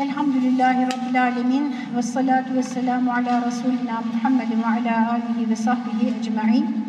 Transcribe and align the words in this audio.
Elhamdülillahi 0.00 0.86
Rabbil 0.86 1.22
Alemin 1.22 1.74
ve 1.96 2.02
salatu 2.02 2.54
ve 2.54 2.62
selamu 2.62 3.12
ala 3.12 3.46
Resulina 3.46 4.02
Muhammedin 4.14 4.62
ve 4.62 4.66
ala 4.66 5.10
alihi 5.10 5.50
ve 5.50 5.56
sahbihi 5.56 6.14
ecma'in. 6.20 6.84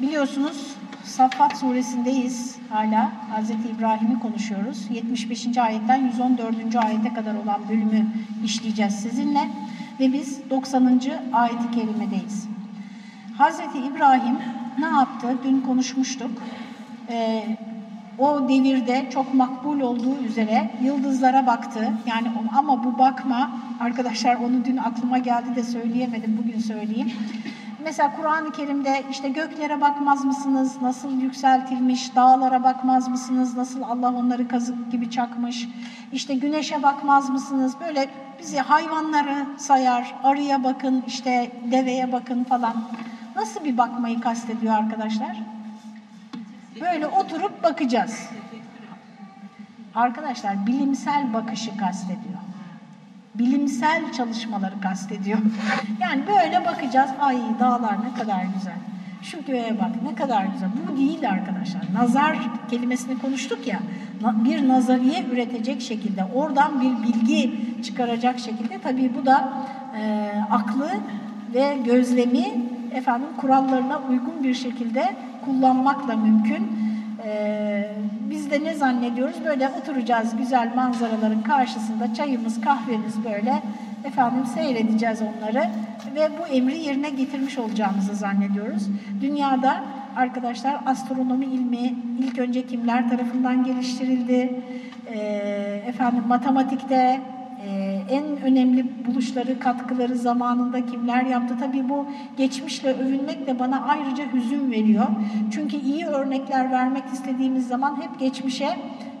Biliyorsunuz 0.00 0.76
Saffat 1.04 1.58
suresindeyiz 1.58 2.56
hala. 2.70 3.12
Hz. 3.36 3.50
İbrahim'i 3.50 4.20
konuşuyoruz. 4.20 4.86
75. 4.90 5.58
ayetten 5.58 5.96
114. 5.96 6.76
ayete 6.76 7.14
kadar 7.14 7.34
olan 7.34 7.68
bölümü 7.68 8.06
işleyeceğiz 8.44 8.94
sizinle. 8.94 9.48
Ve 10.00 10.12
biz 10.12 10.50
90. 10.50 11.00
ayet-i 11.32 11.70
kerimedeyiz. 11.70 12.48
Hz. 13.38 13.60
İbrahim 13.90 14.38
ne 14.78 14.86
yaptı? 14.86 15.36
Dün 15.44 15.60
konuşmuştuk. 15.60 16.30
Ee, 17.08 17.56
o 18.18 18.48
devirde 18.48 19.10
çok 19.10 19.34
makbul 19.34 19.80
olduğu 19.80 20.16
üzere 20.26 20.70
yıldızlara 20.82 21.46
baktı. 21.46 21.92
Yani 22.06 22.28
ama 22.56 22.84
bu 22.84 22.98
bakma 22.98 23.50
arkadaşlar 23.80 24.34
onu 24.34 24.64
dün 24.64 24.76
aklıma 24.76 25.18
geldi 25.18 25.56
de 25.56 25.62
söyleyemedim 25.62 26.38
bugün 26.42 26.58
söyleyeyim. 26.58 27.12
Mesela 27.84 28.16
Kur'an-ı 28.16 28.52
Kerim'de 28.52 29.02
işte 29.10 29.28
göklere 29.28 29.80
bakmaz 29.80 30.24
mısınız? 30.24 30.82
Nasıl 30.82 31.20
yükseltilmiş? 31.20 32.16
Dağlara 32.16 32.62
bakmaz 32.64 33.08
mısınız? 33.08 33.56
Nasıl 33.56 33.82
Allah 33.82 34.14
onları 34.14 34.48
kazık 34.48 34.92
gibi 34.92 35.10
çakmış? 35.10 35.68
İşte 36.12 36.34
güneşe 36.34 36.82
bakmaz 36.82 37.30
mısınız? 37.30 37.74
Böyle 37.80 38.10
bizi 38.38 38.58
hayvanları 38.58 39.46
sayar. 39.58 40.14
Arıya 40.24 40.64
bakın, 40.64 41.04
işte 41.06 41.52
deveye 41.70 42.12
bakın 42.12 42.44
falan. 42.44 42.74
Nasıl 43.36 43.64
bir 43.64 43.78
bakmayı 43.78 44.20
kastediyor 44.20 44.74
arkadaşlar? 44.74 45.36
Böyle 46.80 47.06
oturup 47.06 47.62
bakacağız. 47.62 48.30
Arkadaşlar 49.94 50.66
bilimsel 50.66 51.34
bakışı 51.34 51.76
kastediyor. 51.76 52.38
Bilimsel 53.34 54.12
çalışmaları 54.12 54.80
kastediyor. 54.80 55.38
Yani 56.00 56.22
böyle 56.26 56.64
bakacağız. 56.64 57.10
Ay 57.20 57.38
dağlar 57.60 57.96
ne 58.04 58.14
kadar 58.20 58.44
güzel. 58.54 58.74
Şu 59.22 59.44
göğe 59.44 59.78
bak 59.80 60.02
ne 60.02 60.14
kadar 60.14 60.44
güzel. 60.44 60.68
Bu 60.88 60.96
değil 60.96 61.30
arkadaşlar. 61.30 61.82
Nazar 61.94 62.38
kelimesini 62.70 63.18
konuştuk 63.18 63.66
ya. 63.66 63.78
Bir 64.20 64.68
nazariye 64.68 65.24
üretecek 65.32 65.82
şekilde, 65.82 66.24
oradan 66.34 66.80
bir 66.80 67.02
bilgi 67.02 67.54
çıkaracak 67.82 68.38
şekilde. 68.38 68.80
Tabii 68.80 69.12
bu 69.20 69.26
da 69.26 69.52
e, 69.98 70.32
aklı 70.50 70.90
ve 71.54 71.78
gözlemi 71.84 72.52
efendim 72.92 73.28
kurallarına 73.36 74.00
uygun 74.10 74.44
bir 74.44 74.54
şekilde 74.54 75.14
kullanmakla 75.44 76.16
mümkün. 76.16 76.68
Ee, 77.24 77.94
biz 78.30 78.50
de 78.50 78.64
ne 78.64 78.74
zannediyoruz? 78.74 79.36
Böyle 79.44 79.68
oturacağız 79.68 80.36
güzel 80.36 80.72
manzaraların 80.76 81.42
karşısında 81.42 82.14
çayımız, 82.14 82.60
kahvemiz 82.60 83.24
böyle 83.24 83.62
efendim 84.04 84.46
seyredeceğiz 84.46 85.18
onları 85.22 85.70
ve 86.14 86.28
bu 86.38 86.46
emri 86.46 86.78
yerine 86.78 87.10
getirmiş 87.10 87.58
olacağımızı 87.58 88.14
zannediyoruz. 88.14 88.88
Dünyada 89.20 89.84
arkadaşlar 90.16 90.76
astronomi 90.86 91.46
ilmi 91.46 91.94
ilk 92.18 92.38
önce 92.38 92.66
kimler 92.66 93.08
tarafından 93.08 93.64
geliştirildi? 93.64 94.62
Ee, 95.06 95.82
efendim 95.86 96.24
matematikte 96.28 97.20
en 98.10 98.24
önemli 98.44 99.06
buluşları, 99.06 99.60
katkıları 99.60 100.16
zamanında 100.16 100.86
kimler 100.86 101.24
yaptı? 101.24 101.56
Tabii 101.60 101.88
bu 101.88 102.06
geçmişle 102.36 102.92
övünmek 102.92 103.46
de 103.46 103.58
bana 103.58 103.82
ayrıca 103.82 104.32
hüzün 104.32 104.70
veriyor. 104.70 105.06
Çünkü 105.52 105.76
iyi 105.76 106.06
örnekler 106.06 106.70
vermek 106.70 107.04
istediğimiz 107.12 107.68
zaman 107.68 108.02
hep 108.02 108.20
geçmişe, 108.20 108.76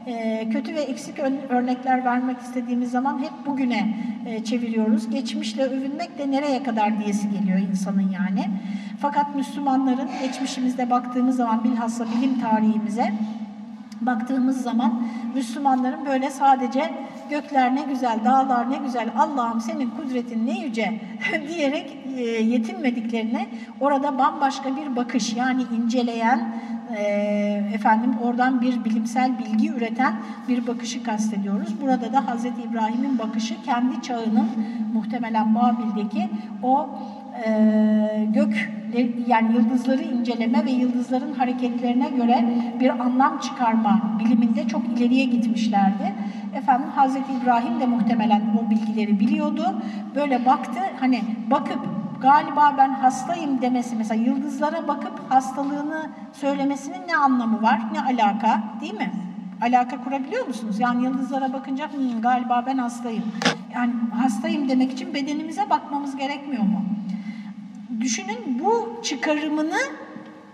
e, 0.06 0.48
kötü 0.50 0.74
ve 0.74 0.80
eksik 0.80 1.18
örnekler 1.50 2.04
vermek 2.04 2.38
istediğimiz 2.38 2.90
zaman 2.90 3.18
hep 3.18 3.46
bugüne 3.46 3.96
e, 4.26 4.44
çeviriyoruz. 4.44 5.10
Geçmişle 5.10 5.62
övünmek 5.62 6.18
de 6.18 6.30
nereye 6.30 6.62
kadar 6.62 7.04
diyesi 7.04 7.30
geliyor 7.30 7.58
insanın 7.58 8.10
yani. 8.10 8.50
Fakat 9.00 9.36
Müslümanların 9.36 10.08
geçmişimizde 10.22 10.90
baktığımız 10.90 11.36
zaman 11.36 11.64
bilhassa 11.64 12.04
bilim 12.04 12.40
tarihimize 12.40 13.12
baktığımız 14.06 14.62
zaman 14.62 15.02
Müslümanların 15.34 16.06
böyle 16.06 16.30
sadece 16.30 16.92
gökler 17.32 17.74
ne 17.74 17.82
güzel, 17.82 18.24
dağlar 18.24 18.70
ne 18.70 18.76
güzel, 18.76 19.08
Allah'ım 19.18 19.60
senin 19.60 19.90
kudretin 19.90 20.46
ne 20.46 20.60
yüce 20.60 21.00
diyerek 21.48 21.98
e, 22.16 22.22
yetinmediklerine 22.22 23.48
orada 23.80 24.18
bambaşka 24.18 24.76
bir 24.76 24.96
bakış 24.96 25.36
yani 25.36 25.62
inceleyen 25.76 26.54
e, 26.96 27.02
efendim 27.74 28.10
oradan 28.22 28.60
bir 28.60 28.84
bilimsel 28.84 29.38
bilgi 29.38 29.70
üreten 29.70 30.14
bir 30.48 30.66
bakışı 30.66 31.02
kastediyoruz. 31.02 31.80
Burada 31.80 32.12
da 32.12 32.26
Hazreti 32.26 32.62
İbrahim'in 32.62 33.18
bakışı 33.18 33.62
kendi 33.62 34.02
çağının 34.02 34.48
muhtemelen 34.94 35.54
Babil'deki 35.54 36.30
o 36.62 36.88
gök 38.34 38.70
yani 39.26 39.56
yıldızları 39.56 40.02
inceleme 40.02 40.64
ve 40.64 40.70
yıldızların 40.70 41.34
hareketlerine 41.34 42.08
göre 42.10 42.44
bir 42.80 42.90
anlam 42.90 43.38
çıkarma 43.38 44.00
biliminde 44.18 44.68
çok 44.68 44.82
ileriye 44.86 45.24
gitmişlerdi. 45.24 46.14
Efendim 46.54 46.88
Hazreti 46.94 47.32
İbrahim 47.42 47.80
de 47.80 47.86
muhtemelen 47.86 48.42
o 48.60 48.70
bilgileri 48.70 49.20
biliyordu. 49.20 49.82
Böyle 50.14 50.46
baktı 50.46 50.80
hani 51.00 51.22
bakıp 51.50 51.80
galiba 52.20 52.74
ben 52.78 52.90
hastayım 52.90 53.62
demesi 53.62 53.96
mesela 53.96 54.22
yıldızlara 54.22 54.88
bakıp 54.88 55.32
hastalığını 55.32 56.10
söylemesinin 56.32 57.08
ne 57.08 57.16
anlamı 57.16 57.62
var? 57.62 57.80
Ne 57.92 58.00
alaka 58.00 58.62
değil 58.80 58.94
mi? 58.94 59.12
Alaka 59.62 60.04
kurabiliyor 60.04 60.46
musunuz? 60.46 60.80
Yani 60.80 61.04
yıldızlara 61.04 61.52
bakınca 61.52 61.88
galiba 62.22 62.64
ben 62.66 62.78
hastayım. 62.78 63.24
Yani 63.74 63.92
hastayım 64.22 64.68
demek 64.68 64.92
için 64.92 65.14
bedenimize 65.14 65.70
bakmamız 65.70 66.16
gerekmiyor 66.16 66.62
mu? 66.62 66.82
Düşünün 68.00 68.58
bu 68.64 69.00
çıkarımını 69.02 69.78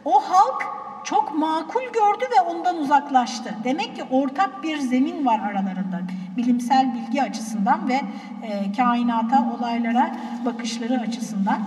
o 0.04 0.20
halk 0.20 0.62
çok 1.04 1.34
makul 1.34 1.82
gördü 1.82 2.24
ve 2.36 2.40
ondan 2.40 2.76
uzaklaştı. 2.76 3.54
Demek 3.64 3.96
ki 3.96 4.02
ortak 4.10 4.62
bir 4.62 4.78
zemin 4.78 5.26
var 5.26 5.40
aralarında. 5.40 6.00
Bilimsel 6.36 6.94
bilgi 6.94 7.22
açısından 7.22 7.88
ve 7.88 8.00
e, 8.42 8.72
kainata, 8.76 9.52
olaylara 9.58 10.16
bakışları 10.44 11.00
açısından. 11.00 11.58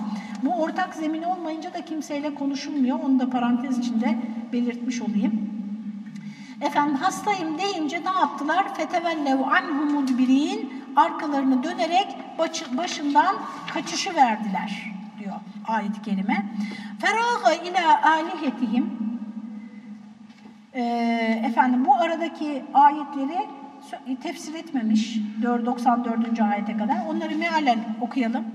Bu 0.44 0.62
ortak 0.62 0.96
zemin 0.96 1.24
olmayınca 1.24 1.74
da 1.74 1.86
kimseyle 1.86 2.36
konuşulmuyor. 2.36 3.00
Onu 3.00 3.20
da 3.20 3.30
parantez 3.30 3.78
içinde 3.78 4.18
belirtmiş 4.54 5.02
olayım. 5.02 5.50
Efendim 6.62 6.96
hastayım 6.96 7.58
deyince 7.58 8.02
ne 8.06 8.20
yaptılar? 8.20 8.76
Fetevellev 8.76 9.40
anhu 9.40 9.86
mudbirin 9.86 10.74
arkalarını 10.96 11.64
dönerek 11.64 12.18
başından 12.78 13.36
kaçışı 13.74 14.16
verdiler 14.16 15.01
ayet-i 15.68 16.02
kerime. 16.02 16.46
Feraga 17.00 17.64
ila 17.64 18.04
alihetihim 18.04 19.02
e, 20.74 20.82
efendim 21.46 21.86
bu 21.86 21.96
aradaki 21.96 22.64
ayetleri 22.74 23.48
tefsir 24.24 24.54
etmemiş 24.54 25.18
94. 25.66 26.40
ayete 26.40 26.78
kadar. 26.78 26.98
Onları 27.10 27.38
mealen 27.38 27.80
okuyalım. 28.02 28.46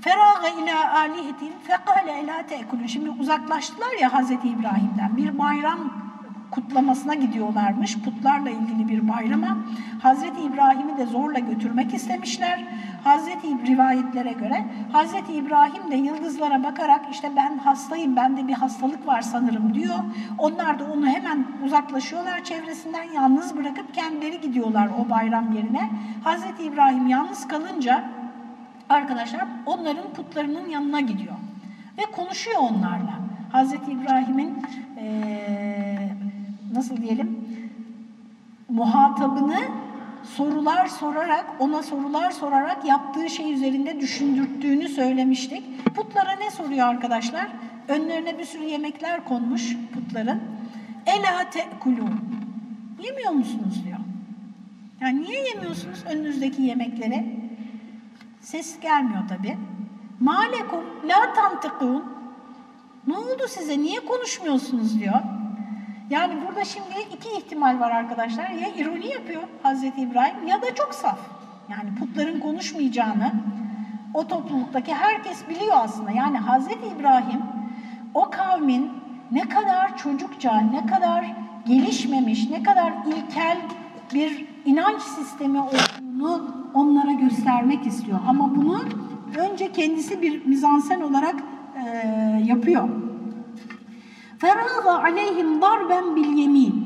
Feraga 0.00 0.48
ila 0.62 0.94
alihetim 0.94 1.52
fekale 1.62 2.12
ela 2.12 2.46
tekulun. 2.46 2.86
Şimdi 2.86 3.10
uzaklaştılar 3.10 3.92
ya 4.00 4.12
Hazreti 4.12 4.48
İbrahim'den. 4.48 5.16
Bir 5.16 5.38
bayram 5.38 5.78
kutlamasına 6.54 7.14
gidiyorlarmış. 7.14 7.98
Putlarla 7.98 8.50
ilgili 8.50 8.88
bir 8.88 9.08
bayrama. 9.08 9.56
Hazreti 10.02 10.40
İbrahim'i 10.40 10.98
de 10.98 11.06
zorla 11.06 11.38
götürmek 11.38 11.94
istemişler. 11.94 12.64
Hazreti 13.04 13.66
rivayetlere 13.66 14.32
göre 14.32 14.64
Hazreti 14.92 15.32
İbrahim 15.32 15.90
de 15.90 15.96
yıldızlara 15.96 16.64
bakarak 16.64 17.00
işte 17.12 17.30
ben 17.36 17.58
hastayım, 17.58 18.16
bende 18.16 18.48
bir 18.48 18.52
hastalık 18.52 19.06
var 19.06 19.20
sanırım 19.20 19.74
diyor. 19.74 19.98
Onlar 20.38 20.78
da 20.78 20.84
onu 20.84 21.06
hemen 21.06 21.46
uzaklaşıyorlar 21.64 22.44
çevresinden 22.44 23.12
yalnız 23.14 23.56
bırakıp 23.56 23.94
kendileri 23.94 24.40
gidiyorlar 24.40 24.88
o 25.00 25.10
bayram 25.10 25.52
yerine. 25.52 25.90
Hazreti 26.24 26.62
İbrahim 26.62 27.06
yalnız 27.06 27.48
kalınca 27.48 28.04
arkadaşlar 28.88 29.44
onların 29.66 30.12
putlarının 30.16 30.68
yanına 30.68 31.00
gidiyor 31.00 31.34
ve 31.98 32.02
konuşuyor 32.12 32.58
onlarla. 32.60 33.14
Hazreti 33.52 33.92
İbrahim'in 33.92 34.62
nasıl 36.74 36.96
diyelim 36.96 37.38
muhatabını 38.68 39.60
sorular 40.22 40.86
sorarak, 40.86 41.46
ona 41.58 41.82
sorular 41.82 42.30
sorarak 42.30 42.84
yaptığı 42.84 43.30
şey 43.30 43.52
üzerinde 43.52 44.00
düşündürttüğünü 44.00 44.88
söylemiştik. 44.88 45.84
Putlara 45.94 46.32
ne 46.32 46.50
soruyor 46.50 46.88
arkadaşlar? 46.88 47.48
Önlerine 47.88 48.38
bir 48.38 48.44
sürü 48.44 48.64
yemekler 48.64 49.24
konmuş 49.24 49.76
putların. 49.94 50.40
Ela 51.06 51.50
te'kulun. 51.50 52.20
Yemiyor 53.02 53.32
musunuz 53.32 53.84
diyor. 53.84 53.98
Yani 55.00 55.22
niye 55.22 55.42
yemiyorsunuz 55.48 56.04
önünüzdeki 56.10 56.62
yemekleri? 56.62 57.40
Ses 58.40 58.80
gelmiyor 58.80 59.28
tabi. 59.28 59.56
Malekum 60.20 60.84
la 61.08 61.34
tantıkun. 61.34 62.04
Ne 63.06 63.16
oldu 63.16 63.42
size? 63.48 63.78
Niye 63.78 64.00
konuşmuyorsunuz 64.00 65.00
diyor. 65.00 65.20
Yani 66.10 66.34
burada 66.46 66.64
şimdi 66.64 66.94
iki 67.16 67.28
ihtimal 67.38 67.80
var 67.80 67.90
arkadaşlar. 67.90 68.50
Ya 68.50 68.68
ironi 68.76 69.06
yapıyor 69.06 69.42
Hazreti 69.62 70.00
İbrahim 70.00 70.46
ya 70.46 70.62
da 70.62 70.74
çok 70.74 70.94
saf. 70.94 71.18
Yani 71.70 71.94
putların 71.98 72.40
konuşmayacağını 72.40 73.32
o 74.14 74.26
topluluktaki 74.26 74.94
herkes 74.94 75.48
biliyor 75.48 75.76
aslında. 75.76 76.10
Yani 76.10 76.38
Hazreti 76.38 76.86
İbrahim 76.98 77.42
o 78.14 78.30
kavmin 78.30 78.90
ne 79.32 79.48
kadar 79.48 79.96
çocukça, 79.96 80.60
ne 80.60 80.86
kadar 80.86 81.24
gelişmemiş, 81.66 82.50
ne 82.50 82.62
kadar 82.62 82.92
ilkel 83.06 83.58
bir 84.14 84.46
inanç 84.64 85.02
sistemi 85.02 85.60
olduğunu 85.60 86.54
onlara 86.74 87.12
göstermek 87.12 87.86
istiyor. 87.86 88.20
Ama 88.28 88.56
bunu 88.56 88.80
önce 89.36 89.72
kendisi 89.72 90.22
bir 90.22 90.46
mizansen 90.46 91.00
olarak 91.00 91.34
e, 91.84 92.06
yapıyor. 92.44 92.88
Feraga 94.37 95.03
aleyhim 95.03 95.61
darben 95.61 96.15
bil 96.15 96.37
yemin 96.37 96.85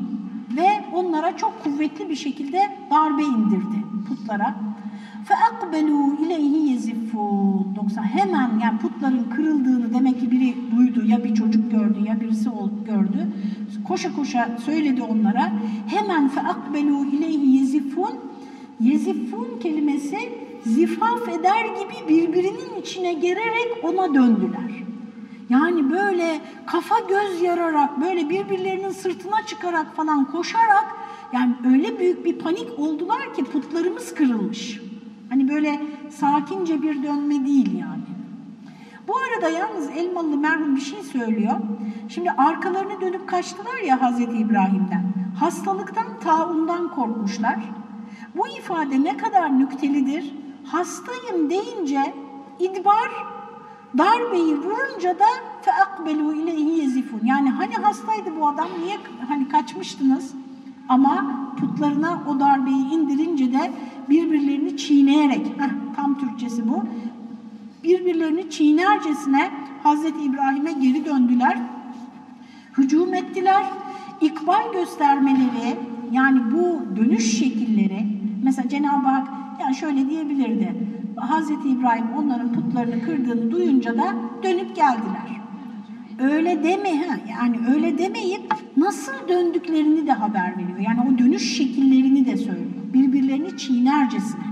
ve 0.57 0.67
onlara 0.93 1.37
çok 1.37 1.63
kuvvetli 1.63 2.09
bir 2.09 2.15
şekilde 2.15 2.77
darbe 2.91 3.23
indirdi 3.23 3.83
putlara. 4.07 4.55
فَاَقْبَلُوا 5.29 6.05
اِلَيْهِ 6.21 6.55
يَزِفُّونَ 6.73 7.75
90 7.75 8.03
hemen 8.03 8.59
yani 8.63 8.79
putların 8.79 9.29
kırıldığını 9.29 9.93
demek 9.93 10.19
ki 10.19 10.31
biri 10.31 10.55
duydu 10.77 11.05
ya 11.05 11.23
bir 11.23 11.35
çocuk 11.35 11.71
gördü 11.71 11.99
ya 12.05 12.21
birisi 12.21 12.49
gördü. 12.85 13.27
Koşa 13.87 14.15
koşa 14.15 14.57
söyledi 14.65 15.01
onlara. 15.01 15.51
Hemen 15.87 16.29
فَاَقْبَلُوا 16.29 17.05
اِلَيْهِ 17.11 17.61
يَزِفُّونَ 17.61 18.13
Yezifun 18.79 19.59
kelimesi 19.61 20.17
zifaf 20.65 21.29
eder 21.29 21.65
gibi 21.65 22.09
birbirinin 22.09 22.81
içine 22.81 23.13
girerek 23.13 23.83
ona 23.83 24.13
döndüler. 24.13 24.76
Yani 25.48 25.90
böyle 25.90 26.40
kafa 26.66 26.98
göz 26.98 27.42
yararak, 27.42 28.00
böyle 28.00 28.30
birbirlerinin 28.30 28.90
sırtına 28.90 29.46
çıkarak 29.46 29.96
falan 29.96 30.24
koşarak 30.24 30.96
yani 31.32 31.54
öyle 31.66 31.98
büyük 31.98 32.24
bir 32.24 32.38
panik 32.38 32.78
oldular 32.78 33.34
ki 33.34 33.44
putlarımız 33.44 34.14
kırılmış. 34.14 34.80
Hani 35.30 35.48
böyle 35.48 35.80
sakince 36.10 36.82
bir 36.82 37.02
dönme 37.02 37.46
değil 37.46 37.78
yani. 37.78 38.02
Bu 39.08 39.14
arada 39.16 39.48
yalnız 39.48 39.90
Elmalı 39.90 40.36
merhum 40.36 40.76
bir 40.76 40.80
şey 40.80 41.02
söylüyor. 41.02 41.54
Şimdi 42.08 42.30
arkalarını 42.30 43.00
dönüp 43.00 43.28
kaçtılar 43.28 43.78
ya 43.86 44.02
Hazreti 44.02 44.36
İbrahim'den. 44.36 45.12
Hastalıktan, 45.40 46.20
taundan 46.20 46.90
korkmuşlar. 46.90 47.58
Bu 48.36 48.48
ifade 48.48 49.04
ne 49.04 49.16
kadar 49.16 49.58
nüktelidir? 49.58 50.34
Hastayım 50.64 51.50
deyince 51.50 52.14
idbar 52.58 53.10
darbeyi 53.98 54.56
vurunca 54.56 55.18
da 55.18 55.24
feakbelu 55.62 56.34
ileyhi 56.34 56.80
yezifun. 56.80 57.20
Yani 57.24 57.50
hani 57.50 57.74
hastaydı 57.74 58.40
bu 58.40 58.48
adam 58.48 58.68
niye 58.84 58.96
hani 59.28 59.48
kaçmıştınız? 59.48 60.34
Ama 60.88 61.24
putlarına 61.60 62.22
o 62.28 62.40
darbeyi 62.40 62.90
indirince 62.90 63.52
de 63.52 63.72
birbirlerini 64.08 64.76
çiğneyerek, 64.76 65.46
heh, 65.46 65.70
tam 65.96 66.18
Türkçesi 66.18 66.68
bu, 66.68 66.84
birbirlerini 67.84 68.50
çiğnercesine 68.50 69.50
Hazreti 69.82 70.22
İbrahim'e 70.22 70.72
geri 70.72 71.04
döndüler, 71.04 71.58
hücum 72.78 73.14
ettiler, 73.14 73.64
ikbal 74.20 74.72
göstermeleri, 74.72 75.76
yani 76.12 76.40
bu 76.52 76.96
dönüş 76.96 77.38
şekilleri, 77.38 78.06
mesela 78.44 78.68
Cenab-ı 78.68 79.08
Hak 79.08 79.28
yani 79.60 79.74
şöyle 79.74 80.10
diyebilirdi, 80.10 80.74
Hazreti 81.20 81.68
İbrahim 81.68 82.06
onların 82.16 82.52
putlarını 82.52 83.02
kırdığını 83.02 83.50
duyunca 83.50 83.98
da 83.98 84.14
dönüp 84.42 84.76
geldiler. 84.76 85.38
Öyle 86.18 86.64
deme 86.64 87.06
ha 87.06 87.16
yani 87.30 87.56
öyle 87.74 87.98
demeyip 87.98 88.54
nasıl 88.76 89.12
döndüklerini 89.28 90.06
de 90.06 90.12
haber 90.12 90.52
veriyor. 90.58 90.78
Yani 90.78 91.00
o 91.00 91.18
dönüş 91.18 91.56
şekillerini 91.56 92.26
de 92.26 92.36
söylüyor. 92.36 92.82
Birbirlerini 92.94 93.56
çiğnercesine. 93.56 94.48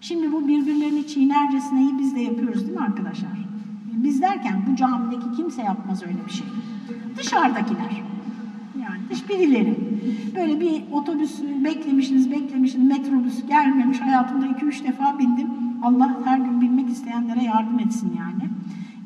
Şimdi 0.00 0.32
bu 0.32 0.48
birbirlerini 0.48 1.06
çiğnercesineyi 1.06 1.98
biz 1.98 2.14
de 2.14 2.20
yapıyoruz 2.20 2.60
değil 2.60 2.78
mi 2.78 2.84
arkadaşlar? 2.84 3.30
Biz 3.92 4.22
derken 4.22 4.62
bu 4.70 4.76
camideki 4.76 5.32
kimse 5.36 5.62
yapmaz 5.62 6.02
öyle 6.02 6.18
bir 6.26 6.32
şey. 6.32 6.46
Dışarıdakiler. 7.16 8.02
Yani 8.82 9.00
dış 9.10 9.28
birileri. 9.28 9.76
Böyle 10.36 10.60
bir 10.60 10.82
otobüs 10.92 11.42
beklemişsiniz, 11.64 12.30
beklemişsiniz, 12.30 12.88
metrobüs 12.88 13.46
gelmemiş. 13.46 14.00
Hayatımda 14.00 14.46
iki 14.46 14.64
üç 14.64 14.84
defa 14.84 15.18
bindim. 15.18 15.46
Allah 15.82 16.16
her 16.24 16.38
gün 16.38 16.60
binmek 16.60 16.88
isteyenlere 16.88 17.44
yardım 17.44 17.78
etsin 17.78 18.12
yani. 18.18 18.50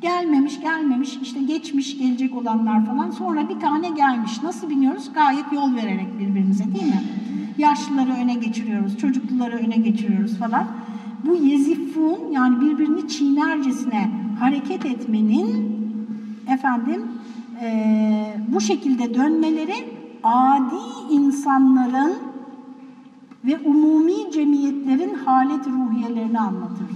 Gelmemiş, 0.00 0.61
gelmemiş, 0.61 1.19
işte 1.23 1.43
geçmiş, 1.43 1.99
gelecek 1.99 2.37
olanlar 2.37 2.87
falan. 2.87 3.11
Sonra 3.11 3.49
bir 3.49 3.61
tane 3.61 3.88
gelmiş. 3.91 4.43
Nasıl 4.43 4.70
biniyoruz? 4.70 5.12
Gayet 5.14 5.52
yol 5.52 5.75
vererek 5.75 6.19
birbirimize 6.19 6.64
değil 6.64 6.87
mi? 6.87 7.02
Yaşlıları 7.58 8.12
öne 8.12 8.35
geçiriyoruz, 8.35 8.99
çocukluları 8.99 9.56
öne 9.56 9.76
geçiriyoruz 9.76 10.38
falan. 10.38 10.67
Bu 11.26 11.37
yezifun 11.37 12.32
yani 12.32 12.61
birbirini 12.61 13.08
çiğnercesine 13.08 14.11
hareket 14.41 14.87
etmenin 14.87 15.81
efendim 16.49 17.02
e, 17.62 18.35
bu 18.49 18.61
şekilde 18.61 19.14
dönmeleri 19.14 19.75
adi 20.25 21.11
insanların 21.11 22.13
ve 23.45 23.59
umumi 23.59 24.33
cemiyetlerin 24.33 25.15
halet 25.15 25.67
ruhiyelerini 25.67 26.41
anlatır 26.41 26.87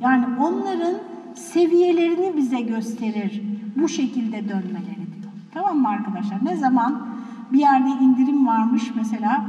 Yani 0.00 0.24
onların 0.40 0.94
seviyelerini 1.34 2.36
bize 2.36 2.60
gösterir 2.60 3.42
bu 3.76 3.88
şekilde 3.88 4.48
dönmeleri 4.48 4.96
diyor. 4.96 5.32
Tamam 5.54 5.78
mı 5.78 5.88
arkadaşlar? 5.88 6.44
Ne 6.44 6.56
zaman 6.56 7.06
bir 7.52 7.58
yerde 7.58 7.88
indirim 7.88 8.46
varmış 8.46 8.82
mesela 8.96 9.44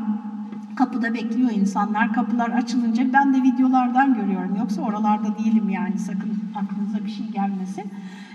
kapıda 0.75 1.13
bekliyor 1.13 1.51
insanlar. 1.51 2.13
Kapılar 2.13 2.49
açılınca 2.49 3.13
ben 3.13 3.33
de 3.33 3.43
videolardan 3.43 4.13
görüyorum. 4.13 4.55
Yoksa 4.59 4.81
oralarda 4.81 5.37
değilim 5.37 5.69
yani 5.69 5.99
sakın 5.99 6.39
aklınıza 6.55 7.05
bir 7.05 7.11
şey 7.11 7.27
gelmesin. 7.27 7.83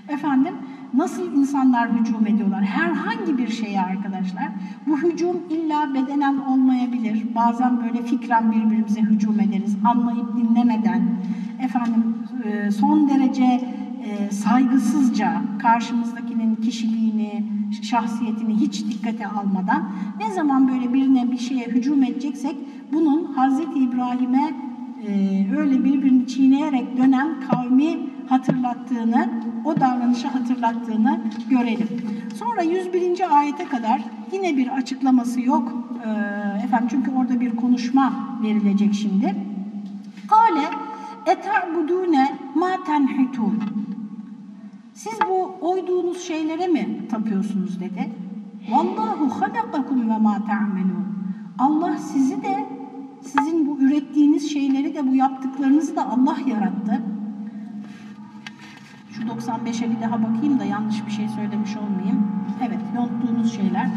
Efendim 0.08 0.54
nasıl 0.94 1.36
insanlar 1.36 1.92
hücum 1.92 2.26
ediyorlar? 2.26 2.64
Herhangi 2.64 3.38
bir 3.38 3.48
şeye 3.48 3.80
arkadaşlar. 3.80 4.48
Bu 4.86 4.98
hücum 4.98 5.36
illa 5.50 5.94
bedenen 5.94 6.38
olmayabilir. 6.38 7.26
Bazen 7.34 7.82
böyle 7.82 8.02
fikren 8.02 8.52
birbirimize 8.52 9.00
hücum 9.00 9.40
ederiz. 9.40 9.76
Anlayıp 9.84 10.36
dinlemeden. 10.36 11.02
Efendim 11.62 12.14
e, 12.44 12.70
son 12.70 13.08
derece 13.08 13.60
e, 14.04 14.30
saygısızca 14.30 15.42
karşımızdakinin 15.58 16.56
kişiliğini, 16.56 17.44
şahsiyetini 17.82 18.54
hiç 18.54 18.86
dikkate 18.86 19.26
almadan 19.26 19.90
ne 20.18 20.32
zaman 20.32 20.68
böyle 20.68 20.94
birine 20.94 21.32
bir 21.32 21.38
şeye 21.38 21.66
hücum 21.66 22.02
edeceksek 22.02 22.56
bunun 22.92 23.32
Hazreti 23.32 23.78
İbrahim'e 23.78 24.50
e, 25.06 25.46
öyle 25.58 25.84
birbirini 25.84 26.26
çiğneyerek 26.26 26.96
dönen 26.96 27.28
kavmi 27.50 28.07
hatırlattığını, 28.28 29.30
o 29.64 29.80
davranışı 29.80 30.28
hatırlattığını 30.28 31.20
görelim. 31.50 31.88
Sonra 32.34 32.62
101. 32.62 33.38
ayete 33.38 33.64
kadar 33.64 34.00
yine 34.32 34.56
bir 34.56 34.68
açıklaması 34.68 35.40
yok. 35.40 35.72
E, 36.04 36.08
efendim 36.64 36.88
çünkü 36.90 37.10
orada 37.10 37.40
bir 37.40 37.56
konuşma 37.56 38.12
verilecek 38.42 38.94
şimdi. 38.94 39.36
Kale 40.28 40.68
ete'budune 41.26 42.38
ma 42.54 42.70
tenhitun. 42.86 43.62
Siz 44.94 45.18
bu 45.28 45.54
oyduğunuz 45.60 46.22
şeylere 46.22 46.66
mi 46.66 47.08
tapıyorsunuz 47.10 47.80
dedi. 47.80 48.08
Vallahu 48.70 49.40
halakakum 49.40 50.10
ve 50.10 50.18
ma 50.18 50.44
ta'melun. 50.46 51.08
Allah 51.58 51.96
sizi 51.98 52.42
de 52.42 52.66
sizin 53.22 53.66
bu 53.66 53.78
ürettiğiniz 53.78 54.52
şeyleri 54.52 54.94
de 54.94 55.10
bu 55.10 55.14
yaptıklarınızı 55.14 55.96
da 55.96 56.10
Allah 56.10 56.36
yarattı. 56.46 57.02
Şu 59.17 59.21
95'e 59.21 59.91
bir 59.91 60.01
daha 60.01 60.23
bakayım 60.23 60.59
da 60.59 60.65
yanlış 60.65 61.05
bir 61.05 61.11
şey 61.11 61.27
söylemiş 61.29 61.77
olmayayım. 61.77 62.27
Evet, 62.67 62.79
yonttuğunuz 62.95 63.55
şeyler. 63.55 63.89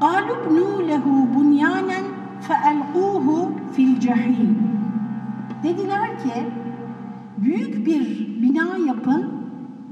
قَالُبْنُوا 0.00 0.76
لَهُ 0.90 1.04
بُنْيَانًا 1.34 2.00
فَأَلْقُوهُ 2.48 3.48
fil 3.72 3.96
الْجَحِيمِ 3.96 4.54
Dediler 5.62 6.18
ki, 6.18 6.46
büyük 7.38 7.86
bir 7.86 8.28
bina 8.42 8.76
yapın 8.86 9.32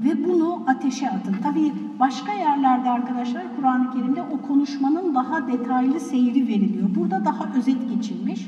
ve 0.03 0.25
bunu 0.25 0.63
ateşe 0.67 1.09
atın. 1.09 1.35
Tabii 1.43 1.73
başka 1.99 2.33
yerlerde 2.33 2.89
arkadaşlar 2.89 3.43
Kur'an-ı 3.55 3.91
Kerim'de 3.91 4.21
o 4.21 4.47
konuşmanın 4.47 5.15
daha 5.15 5.47
detaylı 5.47 5.99
seyri 5.99 6.47
veriliyor. 6.47 6.95
Burada 6.95 7.25
daha 7.25 7.49
özet 7.57 7.89
geçilmiş. 7.89 8.47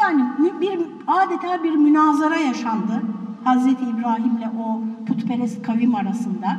Yani 0.00 0.24
bir 0.60 0.80
adeta 1.06 1.64
bir 1.64 1.74
münazara 1.76 2.36
yaşandı 2.36 3.02
Hazreti 3.47 3.85
İbrahim'le 3.85 4.47
o 4.59 4.81
putperest 5.07 5.61
kavim 5.61 5.95
arasında. 5.95 6.57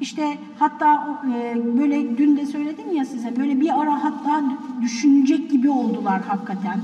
İşte 0.00 0.38
hatta 0.58 1.18
e, 1.34 1.56
böyle 1.78 2.18
dün 2.18 2.36
de 2.36 2.46
söyledim 2.46 2.96
ya 2.96 3.04
size 3.04 3.36
böyle 3.36 3.60
bir 3.60 3.80
ara 3.80 4.04
hatta 4.04 4.42
düşünecek 4.82 5.50
gibi 5.50 5.70
oldular 5.70 6.22
hakikaten. 6.22 6.80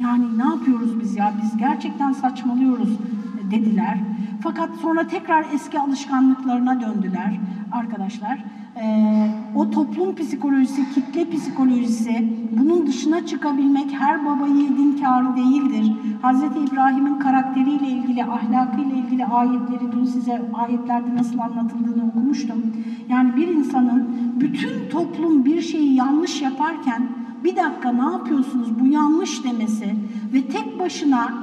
Yani 0.00 0.38
ne 0.38 0.42
yapıyoruz 0.42 1.00
biz 1.00 1.16
ya 1.16 1.34
biz 1.42 1.56
gerçekten 1.56 2.12
saçmalıyoruz 2.12 2.88
dediler. 3.50 3.98
Fakat 4.42 4.70
sonra 4.82 5.06
tekrar 5.06 5.44
eski 5.54 5.80
alışkanlıklarına 5.80 6.80
döndüler 6.80 7.40
arkadaşlar. 7.72 8.44
Ee, 8.76 9.28
o 9.54 9.70
toplum 9.70 10.14
psikolojisi, 10.14 10.94
kitle 10.94 11.30
psikolojisi, 11.30 12.28
bunun 12.58 12.86
dışına 12.86 13.26
çıkabilmek 13.26 13.92
her 13.92 14.26
baba 14.26 14.46
yiğidin 14.46 14.98
kârı 14.98 15.36
değildir. 15.36 15.92
Hz. 16.22 16.42
İbrahim'in 16.42 17.18
karakteriyle 17.18 17.88
ilgili, 17.88 18.24
ahlakıyla 18.24 18.96
ilgili 18.96 19.24
ayetleri 19.26 19.92
dün 19.92 20.04
size 20.04 20.42
ayetlerde 20.54 21.16
nasıl 21.16 21.38
anlatıldığını 21.38 22.06
okumuştum. 22.08 22.62
Yani 23.08 23.36
bir 23.36 23.48
insanın 23.48 24.08
bütün 24.40 24.88
toplum 24.90 25.44
bir 25.44 25.60
şeyi 25.60 25.94
yanlış 25.94 26.42
yaparken 26.42 27.02
bir 27.44 27.56
dakika 27.56 27.92
ne 27.92 28.12
yapıyorsunuz 28.12 28.80
bu 28.80 28.86
yanlış 28.86 29.44
demesi 29.44 29.94
ve 30.32 30.42
tek 30.42 30.78
başına 30.78 31.34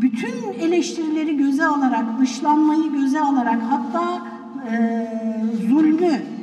bütün 0.00 0.60
eleştirileri 0.60 1.36
göze 1.36 1.66
alarak, 1.66 2.20
dışlanmayı 2.20 2.92
göze 2.92 3.20
alarak 3.20 3.58
hatta 3.70 4.22
e, 4.70 5.06
zulmü, 5.68 6.37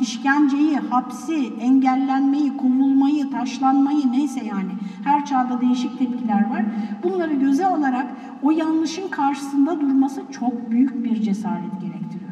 işkenceyi, 0.00 0.76
hapsi, 0.76 1.52
engellenmeyi, 1.60 2.56
kovulmayı, 2.56 3.30
taşlanmayı 3.30 4.12
neyse 4.12 4.44
yani 4.44 4.70
her 5.04 5.26
çağda 5.26 5.60
değişik 5.60 5.98
tepkiler 5.98 6.50
var. 6.50 6.64
Bunları 7.02 7.34
göze 7.34 7.66
alarak 7.66 8.06
o 8.42 8.50
yanlışın 8.50 9.08
karşısında 9.08 9.80
durması 9.80 10.22
çok 10.32 10.70
büyük 10.70 11.04
bir 11.04 11.22
cesaret 11.22 11.80
gerektiriyor. 11.80 12.30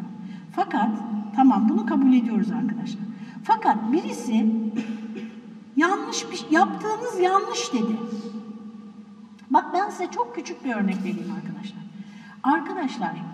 Fakat 0.57 0.91
tamam 1.37 1.69
bunu 1.69 1.87
kabul 1.87 2.13
ediyoruz 2.13 2.51
arkadaşlar. 2.51 3.03
Fakat 3.43 3.93
birisi 3.93 4.47
yanlış 5.77 6.31
bir, 6.33 6.47
yaptığınız 6.51 7.21
yanlış 7.21 7.73
dedi. 7.73 7.97
Bak 9.51 9.65
ben 9.75 9.91
size 9.91 10.07
çok 10.11 10.35
küçük 10.35 10.65
bir 10.65 10.75
örnek 10.75 10.99
vereyim 10.99 11.33
arkadaşlar. 11.37 11.85
Arkadaşlar 12.43 13.34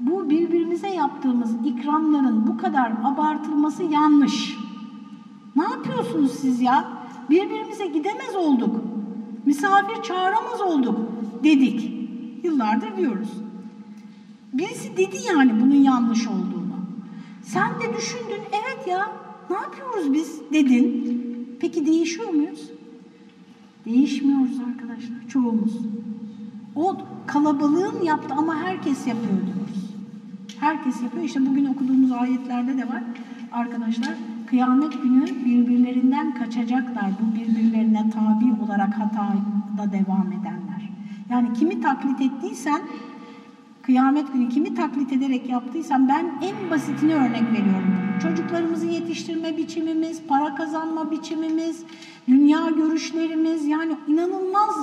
bu 0.00 0.30
birbirimize 0.30 0.88
yaptığımız 0.88 1.50
ikramların 1.64 2.46
bu 2.46 2.56
kadar 2.56 2.92
abartılması 3.04 3.82
yanlış. 3.82 4.56
Ne 5.56 5.62
yapıyorsunuz 5.62 6.32
siz 6.32 6.60
ya? 6.60 6.88
Birbirimize 7.30 7.86
gidemez 7.86 8.36
olduk. 8.36 8.76
Misafir 9.46 10.02
çağıramaz 10.02 10.60
olduk 10.60 10.98
dedik. 11.44 11.92
Yıllardır 12.44 12.96
diyoruz. 12.96 13.28
Birisi 14.52 14.96
dedi 14.96 15.16
yani 15.28 15.60
bunun 15.60 15.74
yanlış 15.74 16.26
olduğunu. 16.26 16.76
Sen 17.42 17.68
de 17.68 17.96
düşündün 17.96 18.42
evet 18.50 18.86
ya 18.86 19.12
ne 19.50 19.56
yapıyoruz 19.56 20.12
biz 20.12 20.40
dedin. 20.52 21.16
Peki 21.60 21.86
değişiyor 21.86 22.28
muyuz? 22.28 22.70
Değişmiyoruz 23.84 24.60
arkadaşlar 24.68 25.28
çoğumuz. 25.28 25.76
O 26.76 26.96
kalabalığın 27.26 28.02
yaptı 28.02 28.34
ama 28.38 28.56
herkes 28.56 29.06
yapıyor 29.06 29.38
diyoruz. 29.46 29.65
Herkes 30.60 31.02
yapıyor. 31.02 31.24
İşte 31.24 31.46
bugün 31.46 31.64
okuduğumuz 31.64 32.12
ayetlerde 32.12 32.78
de 32.78 32.88
var 32.88 33.02
arkadaşlar. 33.52 34.14
Kıyamet 34.46 35.02
günü 35.02 35.26
birbirlerinden 35.44 36.34
kaçacaklar. 36.34 37.10
Bu 37.20 37.34
birbirlerine 37.34 38.10
tabi 38.10 38.62
olarak 38.64 38.94
hatada 38.94 39.92
devam 39.92 40.32
edenler. 40.32 40.90
Yani 41.30 41.52
kimi 41.52 41.80
taklit 41.80 42.20
ettiysen 42.20 42.80
kıyamet 43.82 44.32
günü 44.32 44.48
kimi 44.48 44.74
taklit 44.74 45.12
ederek 45.12 45.48
yaptıysan 45.48 46.08
ben 46.08 46.26
en 46.42 46.70
basitini 46.70 47.14
örnek 47.14 47.42
veriyorum. 47.52 47.96
Çocuklarımızı 48.22 48.86
yetiştirme 48.86 49.56
biçimimiz, 49.56 50.22
para 50.28 50.54
kazanma 50.54 51.10
biçimimiz, 51.10 51.84
dünya 52.28 52.70
görüşlerimiz 52.70 53.66
yani 53.66 53.92
inanılmaz 54.08 54.76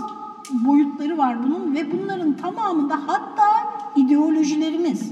boyutları 0.65 1.17
var 1.17 1.37
bunun 1.43 1.75
ve 1.75 1.91
bunların 1.91 2.33
tamamında 2.33 2.99
hatta 3.07 3.47
ideolojilerimiz, 3.95 5.11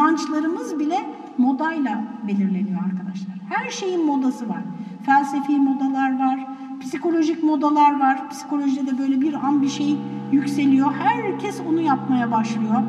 inançlarımız 0.00 0.78
bile 0.78 0.98
modayla 1.38 2.04
belirleniyor 2.28 2.80
arkadaşlar. 2.84 3.36
Her 3.48 3.70
şeyin 3.70 4.06
modası 4.06 4.48
var. 4.48 4.62
Felsefi 5.06 5.52
modalar 5.52 6.18
var, 6.18 6.46
psikolojik 6.80 7.42
modalar 7.42 8.00
var. 8.00 8.30
Psikolojide 8.30 8.86
de 8.86 8.98
böyle 8.98 9.20
bir 9.20 9.34
an 9.34 9.62
bir 9.62 9.68
şey 9.68 9.96
yükseliyor. 10.32 10.92
Herkes 10.92 11.60
onu 11.68 11.80
yapmaya 11.80 12.30
başlıyor. 12.30 12.82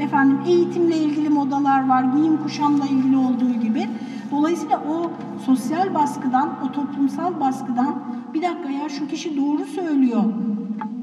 Efendim 0.00 0.38
eğitimle 0.46 0.98
ilgili 0.98 1.28
modalar 1.28 1.88
var, 1.88 2.04
giyim 2.04 2.42
kuşamla 2.42 2.86
ilgili 2.86 3.16
olduğu 3.16 3.52
gibi. 3.52 3.88
Dolayısıyla 4.30 4.82
o 4.90 5.10
sosyal 5.46 5.94
baskıdan, 5.94 6.48
o 6.68 6.72
toplumsal 6.72 7.40
baskıdan 7.40 7.94
bir 8.34 8.42
dakika 8.42 8.70
ya 8.70 8.88
şu 8.88 9.08
kişi 9.08 9.36
doğru 9.36 9.64
söylüyor 9.64 10.24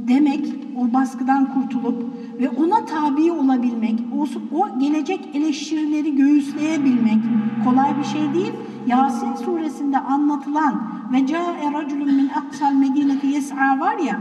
demek, 0.07 0.55
o 0.77 0.93
baskıdan 0.93 1.53
kurtulup 1.53 2.10
ve 2.39 2.49
ona 2.49 2.85
tabi 2.85 3.31
olabilmek, 3.31 3.99
o, 4.17 4.25
o 4.57 4.79
gelecek 4.79 5.29
eleştirileri 5.33 6.15
göğüsleyebilmek 6.15 7.19
kolay 7.65 7.97
bir 7.97 8.03
şey 8.03 8.33
değil. 8.33 8.53
Yasin 8.87 9.35
suresinde 9.35 9.97
anlatılan 9.99 10.83
ve 11.13 11.27
ca'e 11.27 11.73
raculun 11.73 12.15
min 12.15 12.29
aksal 12.29 12.73
medineti 12.73 13.27
yes'a 13.27 13.79
var 13.79 13.97
ya, 13.97 14.19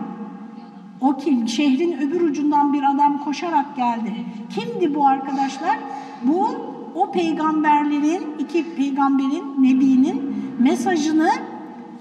o 1.01 1.17
kim? 1.17 1.49
Şehrin 1.49 1.99
öbür 1.99 2.21
ucundan 2.21 2.73
bir 2.73 2.83
adam 2.83 3.19
koşarak 3.25 3.77
geldi. 3.77 4.15
Kimdi 4.51 4.95
bu 4.95 5.07
arkadaşlar? 5.07 5.79
Bu 6.23 6.49
o 6.95 7.13
peygamberlerin, 7.13 8.23
iki 8.39 8.75
peygamberin, 8.75 9.45
nebinin 9.59 10.35
mesajını 10.59 11.31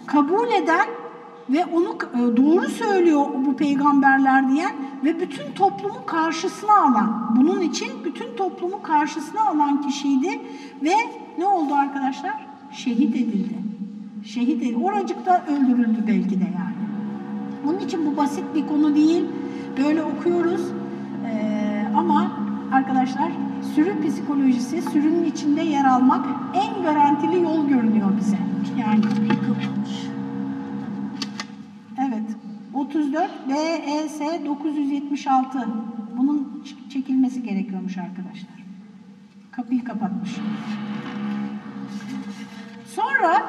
kabul 0.05 0.47
eden 0.47 0.87
ve 1.49 1.65
onu 1.65 1.97
e, 2.13 2.37
doğru 2.37 2.69
söylüyor 2.69 3.25
bu 3.45 3.55
peygamberler 3.55 4.49
diyen 4.49 4.71
ve 5.03 5.19
bütün 5.19 5.51
toplumu 5.55 6.05
karşısına 6.05 6.81
alan, 6.81 7.35
bunun 7.35 7.61
için 7.61 7.91
bütün 8.05 8.35
toplumu 8.35 8.81
karşısına 8.81 9.41
alan 9.41 9.81
kişiydi 9.81 10.41
ve 10.83 10.93
ne 11.37 11.45
oldu 11.45 11.73
arkadaşlar? 11.73 12.47
Şehit 12.71 13.15
edildi. 13.15 13.53
Şehit 14.25 14.63
edildi. 14.63 14.77
Oracıkta 14.83 15.45
öldürüldü 15.47 16.03
belki 16.07 16.39
de 16.39 16.43
yani. 16.43 16.79
Onun 17.67 17.79
için 17.79 18.05
bu 18.05 18.17
basit 18.17 18.43
bir 18.55 18.67
konu 18.67 18.95
değil. 18.95 19.25
Böyle 19.77 20.03
okuyoruz 20.03 20.61
ee, 21.25 21.87
ama 21.95 22.31
arkadaşlar 22.71 23.31
sürü 23.75 24.07
psikolojisi, 24.07 24.81
sürünün 24.81 25.25
içinde 25.25 25.61
yer 25.61 25.85
almak 25.85 26.25
en 26.53 26.83
garantili 26.83 27.43
yol 27.43 27.67
görünüyor 27.67 28.09
bize. 28.19 28.37
Yani 28.79 29.01
BES 33.49 34.19
976. 34.45 35.67
Bunun 36.17 36.63
çekilmesi 36.89 37.43
gerekiyormuş 37.43 37.97
arkadaşlar. 37.97 38.59
Kapıyı 39.51 39.83
kapatmış. 39.83 40.35
Sonra 42.95 43.45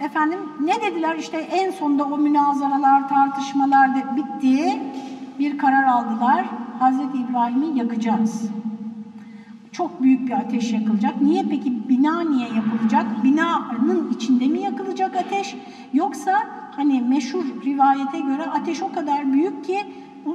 efendim 0.00 0.38
ne 0.60 0.82
dediler 0.82 1.16
işte 1.16 1.36
en 1.36 1.70
sonunda 1.70 2.04
o 2.04 2.18
münazaralar, 2.18 3.08
tartışmalar 3.08 3.94
da 3.94 4.16
bitti. 4.16 4.82
Bir 5.38 5.58
karar 5.58 5.84
aldılar. 5.84 6.46
Hazreti 6.78 7.18
İbrahim'i 7.18 7.78
yakacağız. 7.78 8.50
Çok 9.72 10.02
büyük 10.02 10.28
bir 10.28 10.32
ateş 10.32 10.72
yakılacak. 10.72 11.22
Niye 11.22 11.44
peki 11.50 11.88
bina 11.88 12.20
niye 12.20 12.48
yapılacak? 12.48 13.24
Binanın 13.24 14.10
içinde 14.14 14.46
mi 14.46 14.60
yakılacak 14.60 15.16
ateş? 15.16 15.56
Yoksa 15.92 16.32
hani 16.79 17.01
meşhur 17.01 17.45
rivayete 17.65 18.19
göre 18.19 18.43
ateş 18.43 18.81
o 18.81 18.91
kadar 18.91 19.33
büyük 19.33 19.65
ki 19.65 19.77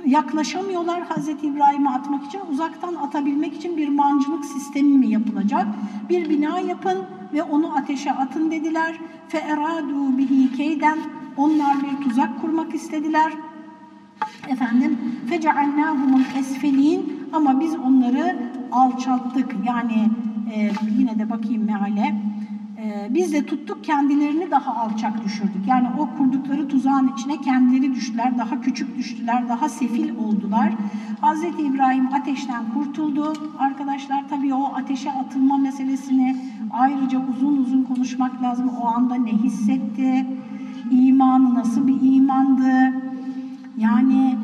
yaklaşamıyorlar 0.06 1.02
Hazreti 1.02 1.46
İbrahim'i 1.46 1.90
atmak 1.90 2.26
için. 2.26 2.40
Uzaktan 2.52 2.94
atabilmek 2.94 3.54
için 3.54 3.76
bir 3.76 3.88
mancınık 3.88 4.44
sistemi 4.44 4.99
mi 4.99 5.08
yapılacak? 5.08 5.66
Bir 6.08 6.30
bina 6.30 6.58
yapın 6.58 6.99
ve 7.32 7.42
onu 7.42 7.76
ateşe 7.76 8.12
atın 8.12 8.50
dediler. 8.50 8.94
فَاَرَادُوا 9.32 10.18
bihi 10.18 10.56
keyden 10.56 10.99
Onlar 11.37 11.76
bir 11.82 12.04
tuzak 12.04 12.40
kurmak 12.40 12.75
istediler. 12.75 13.32
Efendim 14.49 14.99
فَجَعَلْنَاهُمُ 15.30 16.22
الْاَسْفَلِينَ 16.22 17.00
Ama 17.32 17.60
biz 17.60 17.76
onları 17.76 18.50
alçalttık. 18.72 19.56
Yani 19.66 20.08
e, 20.54 20.70
yine 20.99 21.18
de 21.18 21.30
bakayım 21.30 21.64
meale. 21.64 22.14
E, 22.77 23.10
biz 23.13 23.34
de 23.34 23.46
tuttuk 23.46 23.84
kendilerini 23.84 24.51
daha 24.51 24.75
alçak 24.75 25.24
düşürdük. 25.24 25.67
Yani 25.67 25.88
o 26.00 26.17
kurdukları 26.17 26.67
tuzağın 26.67 27.12
içine 27.17 27.41
kendileri 27.41 27.96
düştüler. 27.96 28.38
Daha 28.38 28.62
küçük 28.62 28.98
düştüler. 28.98 29.50
Daha 29.50 29.70
sefil 29.70 30.15
oldular. 30.15 30.74
Hazreti 31.22 31.62
İbrahim 31.62 32.13
ateşten 32.13 32.63
kurtuldu. 32.74 33.34
Arkadaşlar 33.60 34.29
tabii 34.29 34.53
o 34.53 34.74
ateşe 34.75 35.12
atılma 35.12 35.58
meselesini 35.58 36.38
ayrıca 36.72 37.22
uzun 37.29 37.58
uzun 37.58 37.84
konuşmak 37.84 38.41
lazım. 38.41 38.72
O 38.82 38.88
anda 38.88 39.15
ne 39.15 39.32
hissetti? 39.32 40.25
İmanı 40.91 41.55
nasıl 41.55 41.88
bir 41.88 42.15
imandı? 42.15 42.94
Yani 43.77 44.36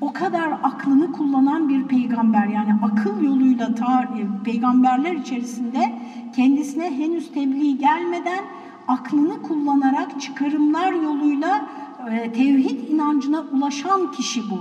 o 0.00 0.12
kadar 0.12 0.52
aklını 0.62 1.12
kullanan 1.12 1.68
bir 1.68 1.82
peygamber 1.82 2.46
yani 2.46 2.74
akıl 2.82 3.22
yoluyla 3.22 3.74
tar 3.74 4.08
peygamberler 4.44 5.12
içerisinde 5.12 5.92
kendisine 6.38 6.98
henüz 6.98 7.32
tebliğ 7.32 7.78
gelmeden 7.78 8.44
aklını 8.88 9.42
kullanarak 9.42 10.20
çıkarımlar 10.20 10.92
yoluyla 10.92 11.66
e, 12.10 12.32
tevhid 12.32 12.88
inancına 12.88 13.40
ulaşan 13.40 14.12
kişi 14.12 14.40
bu. 14.50 14.60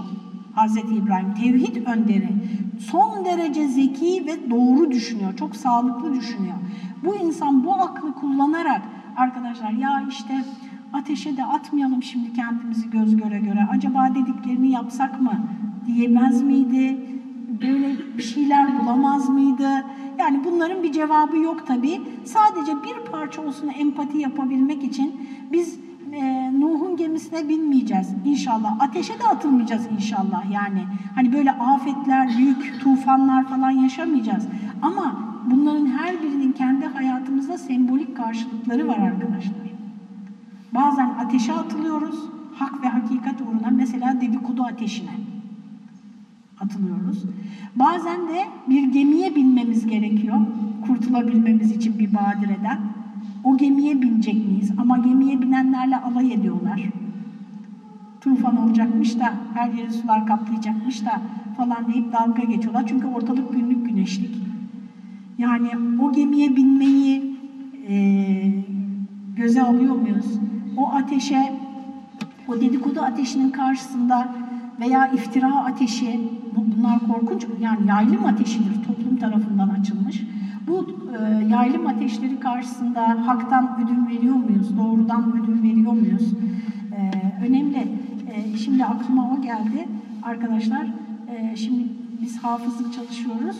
Hazreti 0.56 0.96
İbrahim 0.96 1.34
tevhid 1.34 1.86
önderi. 1.86 2.30
son 2.80 3.26
derece 3.26 3.68
zeki 3.68 4.26
ve 4.28 4.52
doğru 4.52 4.92
düşünüyor, 4.92 5.38
çok 5.38 5.56
sağlıklı 5.56 6.14
düşünüyor. 6.14 6.56
Bu 7.06 7.16
insan 7.16 7.64
bu 7.64 7.74
aklı 7.74 8.14
kullanarak 8.14 8.82
arkadaşlar 9.18 9.72
ya 9.72 10.06
işte 10.10 10.34
ateşe 10.94 11.38
de 11.38 11.46
atmayalım 11.46 12.04
şimdi 12.04 12.34
kendimizi 12.34 12.90
göz 12.90 13.18
göre 13.18 13.40
göre. 13.40 13.68
Acaba 13.72 14.10
dediklerini 14.16 14.72
yapsak 14.72 15.22
mı 15.22 15.34
diyemez 15.86 16.44
miydi? 16.44 16.98
Böyle 17.62 18.18
bir 18.18 18.24
şeyler 18.24 18.80
bulamaz 18.80 19.30
mıydı? 19.30 19.86
Yani 20.20 20.42
bunların 20.46 20.84
bir 20.84 20.92
cevabı 20.92 21.38
yok 21.38 21.68
tabii. 21.68 22.02
Sadece 22.26 22.72
bir 22.84 23.12
parça 23.12 23.42
olsun 23.42 23.68
empati 23.68 24.18
yapabilmek 24.18 24.84
için 24.84 25.22
biz 25.52 25.80
e, 26.14 26.52
Nuh'un 26.60 26.98
gemisine 26.98 27.50
binmeyeceğiz 27.50 28.14
inşallah. 28.26 28.82
Ateşe 28.82 29.20
de 29.20 29.24
atılmayacağız 29.24 29.88
inşallah 29.92 30.52
yani. 30.52 30.84
Hani 31.16 31.34
böyle 31.34 31.52
afetler, 31.52 32.38
büyük 32.38 32.82
tufanlar 32.82 33.48
falan 33.48 33.72
yaşamayacağız. 33.72 34.48
Ama 34.82 35.16
bunların 35.52 35.86
her 35.86 36.22
birinin 36.24 36.52
kendi 36.52 36.86
hayatımızda 36.86 37.58
sembolik 37.58 38.18
karşılıkları 38.18 38.88
var 38.88 38.98
arkadaşlar. 38.98 39.68
Bazen 40.74 41.10
ateşe 41.10 41.54
atılıyoruz, 41.54 42.20
hak 42.56 42.84
ve 42.84 42.88
hakikat 42.88 43.42
uğruna 43.42 43.70
mesela 43.72 44.22
dedikodu 44.22 44.64
ateşine 44.64 45.12
atılıyoruz. 46.62 47.26
Bazen 47.76 48.28
de 48.28 48.46
bir 48.70 48.84
gemiye 48.84 49.36
binmemiz 49.36 49.88
gerekiyor 49.88 50.38
kurtulabilmemiz 50.88 51.72
için 51.72 52.00
bir 52.00 52.14
badireden. 52.14 52.80
O 53.44 53.58
gemiye 53.58 54.02
binecek 54.02 54.48
miyiz? 54.48 54.72
Ama 54.78 54.98
gemiye 54.98 55.42
binenlerle 55.42 55.98
alay 55.98 56.34
ediyorlar. 56.34 56.82
Tufan 58.22 58.58
olacakmış 58.58 59.20
da, 59.20 59.34
her 59.54 59.70
yeri 59.70 59.94
sular 59.94 60.28
kaplayacakmış 60.28 61.06
da 61.06 61.22
falan 61.58 61.94
deyip 61.94 62.14
dalga 62.14 62.44
geçiyorlar. 62.44 62.84
Çünkü 62.88 63.08
ortalık 63.08 63.54
günlük 63.54 63.86
güneşlik. 63.86 64.38
Yani 65.38 65.70
o 66.02 66.14
gemiye 66.14 66.56
binmeyi 66.56 67.38
e, 67.90 67.96
göze 69.36 69.62
alıyor 69.62 69.96
muyuz? 69.96 70.26
O 70.78 70.90
ateşe, 70.90 71.54
o 72.48 72.62
dedikodu 72.62 73.02
ateşinin 73.02 73.50
karşısında 73.50 74.28
veya 74.80 75.08
iftira 75.08 75.56
ateşi, 75.66 76.20
bunlar 76.56 77.00
korkunç, 77.00 77.48
yani 77.62 77.88
yaylım 77.88 78.26
ateşidir 78.26 78.84
toplum 78.88 79.18
tarafından 79.18 79.70
açılmış. 79.70 80.24
Bu 80.68 80.88
e, 81.20 81.46
yaylım 81.46 81.88
ateşleri 81.88 82.40
karşısında 82.40 83.28
haktan 83.28 83.80
ödün 83.84 84.08
veriyor 84.08 84.36
muyuz? 84.36 84.78
Doğrudan 84.78 85.32
ödün 85.32 85.64
veriyor 85.64 85.94
muyuz? 85.94 86.34
E, 86.92 87.12
önemli. 87.48 87.88
E, 88.34 88.58
şimdi 88.58 88.86
aklıma 88.86 89.34
o 89.34 89.42
geldi. 89.42 89.88
Arkadaşlar, 90.24 90.88
e, 91.30 91.56
şimdi 91.56 91.84
biz 92.22 92.38
hafızlık 92.38 92.94
çalışıyoruz. 92.94 93.58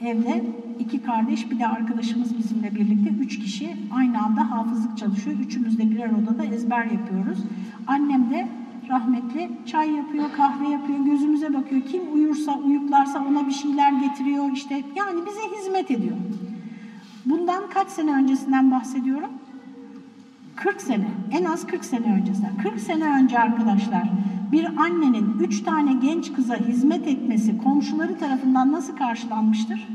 Evde 0.00 0.44
iki 0.78 1.02
kardeş 1.02 1.50
bir 1.50 1.58
de 1.58 1.66
arkadaşımız 1.66 2.38
bizimle 2.38 2.74
birlikte 2.74 3.10
üç 3.10 3.38
kişi 3.38 3.76
aynı 3.94 4.22
anda 4.22 4.50
hafızlık 4.50 4.98
çalışıyor. 4.98 5.36
Üçümüz 5.38 5.78
de 5.78 5.90
birer 5.90 6.10
odada 6.10 6.44
ezber 6.44 6.84
yapıyoruz. 6.84 7.38
Annem 7.86 8.30
de 8.30 8.48
rahmetli 8.88 9.50
çay 9.66 9.90
yapıyor, 9.90 10.24
kahve 10.36 10.68
yapıyor, 10.68 10.98
gözümüze 10.98 11.54
bakıyor. 11.54 11.82
Kim 11.82 12.02
uyursa, 12.14 12.58
uyuklarsa 12.58 13.24
ona 13.30 13.46
bir 13.46 13.52
şeyler 13.52 13.92
getiriyor 13.92 14.52
işte. 14.52 14.74
Yani 14.74 15.20
bize 15.26 15.58
hizmet 15.58 15.90
ediyor. 15.90 16.16
Bundan 17.26 17.62
kaç 17.74 17.88
sene 17.88 18.12
öncesinden 18.12 18.70
bahsediyorum? 18.70 19.30
40 20.56 20.80
sene, 20.80 21.06
en 21.30 21.44
az 21.44 21.66
40 21.66 21.84
sene 21.84 22.14
öncesinden. 22.14 22.56
40 22.62 22.80
sene 22.80 23.04
önce 23.04 23.38
arkadaşlar 23.38 24.10
bir 24.52 24.64
annenin 24.82 25.38
3 25.40 25.62
tane 25.62 25.92
genç 25.92 26.32
kıza 26.32 26.56
hizmet 26.56 27.06
etmesi 27.06 27.58
komşuları 27.58 28.18
tarafından 28.18 28.72
nasıl 28.72 28.96
karşılanmıştır? 28.96 29.88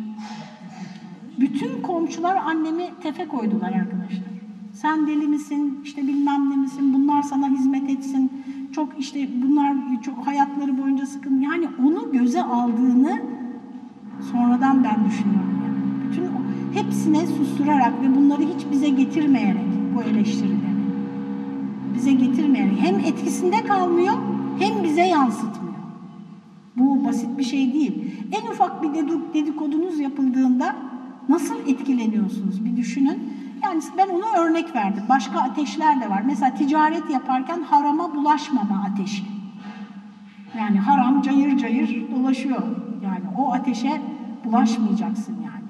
Bütün 1.39 1.81
komşular 1.81 2.35
annemi 2.35 2.89
tefe 3.03 3.27
koydular 3.27 3.71
arkadaşlar. 3.71 4.29
Sen 4.73 5.07
deli 5.07 5.27
misin, 5.27 5.79
işte 5.83 6.01
bilmem 6.07 6.49
ne 6.49 6.55
misin, 6.55 6.93
bunlar 6.93 7.21
sana 7.21 7.49
hizmet 7.49 7.89
etsin, 7.89 8.31
çok 8.71 8.99
işte 8.99 9.29
bunlar 9.43 9.75
çok 10.01 10.27
hayatları 10.27 10.77
boyunca 10.77 11.05
sıkın. 11.05 11.39
Yani 11.41 11.67
onu 11.85 12.11
göze 12.11 12.43
aldığını 12.43 13.21
sonradan 14.31 14.83
ben 14.83 15.05
düşünüyorum. 15.05 15.61
Yani. 15.65 16.09
Bütün 16.09 16.25
hepsine 16.73 17.27
susturarak 17.27 17.93
ve 18.01 18.15
bunları 18.15 18.41
hiç 18.41 18.65
bize 18.71 18.89
getirmeyerek 18.89 19.65
bu 19.95 20.01
eleştirileri. 20.01 20.79
Bize 21.95 22.11
getirmeyerek 22.11 22.79
hem 22.81 22.95
etkisinde 22.99 23.57
kalmıyor 23.63 24.13
hem 24.59 24.83
bize 24.83 25.01
yansıtmıyor. 25.01 25.75
Bu 26.77 27.05
basit 27.05 27.37
bir 27.37 27.43
şey 27.43 27.73
değil. 27.73 28.15
En 28.31 28.51
ufak 28.51 28.83
bir 28.83 28.89
dedikodunuz 29.33 29.99
yapıldığında 29.99 30.75
nasıl 31.29 31.55
etkileniyorsunuz 31.67 32.65
bir 32.65 32.77
düşünün. 32.77 33.19
Yani 33.69 33.81
ben 33.97 34.09
ona 34.09 34.41
örnek 34.41 34.75
verdim. 34.75 35.03
Başka 35.09 35.39
ateşler 35.39 36.01
de 36.01 36.09
var. 36.09 36.21
Mesela 36.25 36.53
ticaret 36.53 37.09
yaparken 37.09 37.61
harama 37.61 38.15
bulaşmama 38.15 38.85
ateşi. 38.91 39.23
Yani 40.57 40.79
haram 40.79 41.21
cayır 41.21 41.57
cayır 41.57 42.11
dolaşıyor. 42.11 42.63
Yani 43.03 43.23
o 43.37 43.53
ateşe 43.53 44.01
bulaşmayacaksın 44.45 45.35
yani. 45.35 45.65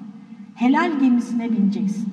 Helal 0.54 0.98
gemisine 1.00 1.52
bineceksin. 1.52 2.08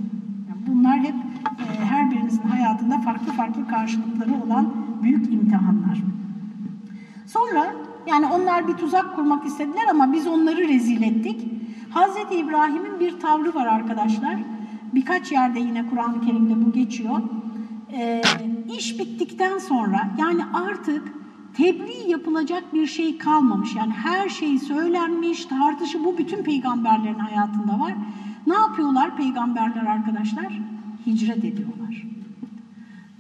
Yani 0.50 0.62
bunlar 0.68 1.00
hep 1.00 1.16
e, 1.60 1.86
her 1.86 2.12
birinizin 2.12 2.48
hayatında 2.48 2.98
farklı 2.98 3.32
farklı 3.32 3.68
karşılıkları 3.68 4.44
olan 4.46 4.74
büyük 5.04 5.34
imtihanlar. 5.34 6.02
Sonra 7.26 7.66
yani 8.08 8.26
onlar 8.26 8.68
bir 8.68 8.74
tuzak 8.74 9.16
kurmak 9.16 9.46
istediler 9.46 9.88
ama 9.92 10.14
biz 10.14 10.28
onları 10.28 10.68
rezil 10.68 11.02
ettik. 11.02 11.48
Hazreti 11.90 12.36
İbrahim'in 12.36 13.00
bir 13.00 13.20
tavrı 13.20 13.56
var 13.56 13.66
arkadaşlar. 13.66 14.38
Birkaç 14.94 15.32
yerde 15.32 15.60
yine 15.60 15.90
Kur'an-ı 15.90 16.22
Kerim'de 16.22 16.66
bu 16.66 16.72
geçiyor. 16.72 17.22
E, 17.94 18.22
iş 18.78 19.00
bittikten 19.00 19.58
sonra 19.58 20.10
yani 20.20 20.42
artık 20.54 21.14
tebliğ 21.54 22.10
yapılacak 22.12 22.74
bir 22.74 22.88
şey 22.88 23.18
kalmamış. 23.18 23.76
Yani 23.76 23.94
her 23.94 24.30
şey 24.30 24.60
söylenmiş, 24.60 25.46
tartışı 25.46 26.06
bu 26.06 26.18
bütün 26.18 26.44
peygamberlerin 26.44 27.20
hayatında 27.20 27.80
var. 27.80 27.94
Ne 28.48 28.54
yapıyorlar 28.54 29.18
peygamberler 29.18 29.86
arkadaşlar? 29.86 30.60
Hicret 31.06 31.46
ediyorlar. 31.46 32.04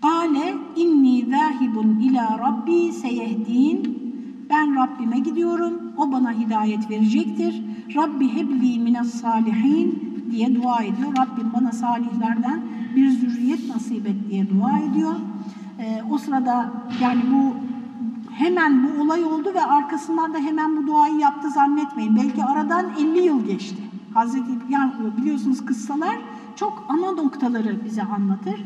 Ale 0.01 0.53
inni 0.75 1.25
zahibun 1.29 1.99
ila 1.99 2.39
rabbi 2.39 2.91
seyehdin. 2.91 3.97
Ben 4.49 4.75
Rabbime 4.75 5.19
gidiyorum. 5.19 5.73
O 5.97 6.11
bana 6.11 6.31
hidayet 6.31 6.89
verecektir. 6.89 7.63
Rabbi 7.95 8.33
hebli 8.33 8.79
minas 8.79 9.07
salihin 9.07 10.06
diye 10.31 10.55
dua 10.55 10.83
ediyor. 10.83 11.13
Rabbim 11.17 11.53
bana 11.53 11.71
salihlerden 11.71 12.61
bir 12.95 13.11
zürriyet 13.11 13.69
nasip 13.69 14.07
et 14.07 14.15
diye 14.29 14.49
dua 14.49 14.79
ediyor. 14.79 15.13
Ee, 15.79 16.01
o 16.11 16.17
sırada 16.17 16.71
yani 17.01 17.21
bu 17.31 17.55
hemen 18.33 18.83
bu 18.83 19.01
olay 19.01 19.23
oldu 19.23 19.53
ve 19.53 19.61
arkasından 19.61 20.33
da 20.33 20.37
hemen 20.37 20.77
bu 20.77 20.87
duayı 20.87 21.17
yaptı 21.17 21.49
zannetmeyin. 21.49 22.15
Belki 22.15 22.43
aradan 22.43 22.85
50 22.99 23.19
yıl 23.19 23.45
geçti. 23.45 23.83
Hazreti 24.13 24.51
yani 24.69 24.91
biliyorsunuz 25.17 25.65
kıssalar 25.65 26.17
çok 26.55 26.85
ana 26.89 27.11
noktaları 27.11 27.85
bize 27.85 28.03
anlatır. 28.03 28.63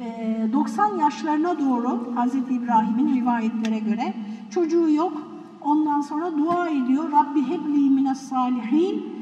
Ee, 0.00 0.48
90 0.52 0.96
yaşlarına 0.98 1.58
doğru 1.58 2.12
Hazreti 2.14 2.54
İbrahim'in 2.54 3.16
rivayetlere 3.16 3.78
göre 3.78 4.14
çocuğu 4.50 4.90
yok. 4.90 5.12
Ondan 5.60 6.00
sonra 6.00 6.38
dua 6.38 6.68
ediyor. 6.68 7.12
Rabbi 7.12 7.42
hebli 7.42 7.90
minas 7.90 8.20
salihin 8.20 9.17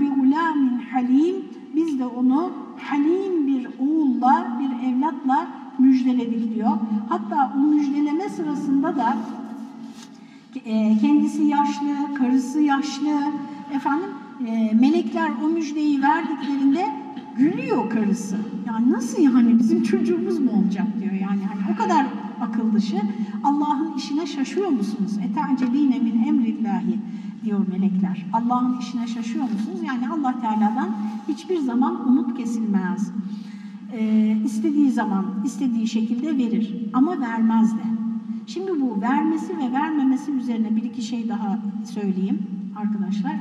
bi 0.00 0.08
gulâmin 0.08 0.78
halim. 0.92 1.36
Biz 1.74 1.98
de 1.98 2.06
onu 2.06 2.50
halim 2.78 3.46
bir 3.46 3.68
oğulla, 3.78 4.58
bir 4.60 4.88
evlatla 4.88 5.46
müjdeledik 5.78 6.54
diyor. 6.54 6.78
Hatta 7.08 7.52
o 7.56 7.58
müjdeleme 7.58 8.28
sırasında 8.28 8.96
da 8.96 9.16
e, 10.64 10.98
kendisi 11.00 11.42
yaşlı, 11.42 12.14
karısı 12.18 12.60
yaşlı, 12.60 13.18
efendim 13.74 14.08
e, 14.46 14.74
melekler 14.74 15.30
o 15.44 15.48
müjdeyi 15.48 16.02
verdiklerinde 16.02 16.86
gülüyor 17.38 17.90
karısı. 17.90 18.36
Yani 18.66 18.92
nasıl 18.92 19.22
yani 19.22 19.58
bizim 19.58 19.82
çocuğumuz 19.82 20.38
mu 20.38 20.50
olacak 20.50 20.86
diyor 21.00 21.12
yani 21.12 21.40
hani 21.44 21.74
o 21.74 21.82
kadar 21.82 22.06
akıl 22.40 22.72
dışı. 22.72 22.96
Allah'ın 23.44 23.96
işine 23.96 24.26
şaşıyor 24.26 24.68
musunuz? 24.68 25.12
Eteceline 25.18 25.98
min 25.98 26.24
emrillahi 26.28 26.98
diyor 27.46 27.68
melekler. 27.68 28.26
Allah'ın 28.32 28.78
işine 28.78 29.06
şaşıyor 29.06 29.44
musunuz? 29.44 29.78
Yani 29.86 30.08
Allah 30.08 30.40
Teala'dan 30.40 30.88
hiçbir 31.28 31.58
zaman 31.58 32.08
umut 32.08 32.36
kesilmez. 32.36 33.12
Ee, 33.92 34.36
istediği 34.44 34.90
zaman, 34.90 35.24
istediği 35.44 35.88
şekilde 35.88 36.36
verir 36.36 36.90
ama 36.92 37.20
vermez 37.20 37.76
de. 37.76 37.82
Şimdi 38.46 38.80
bu 38.80 39.00
vermesi 39.00 39.58
ve 39.58 39.72
vermemesi 39.72 40.32
üzerine 40.32 40.76
bir 40.76 40.82
iki 40.82 41.02
şey 41.02 41.28
daha 41.28 41.58
söyleyeyim 41.94 42.42
arkadaşlar. 42.76 43.36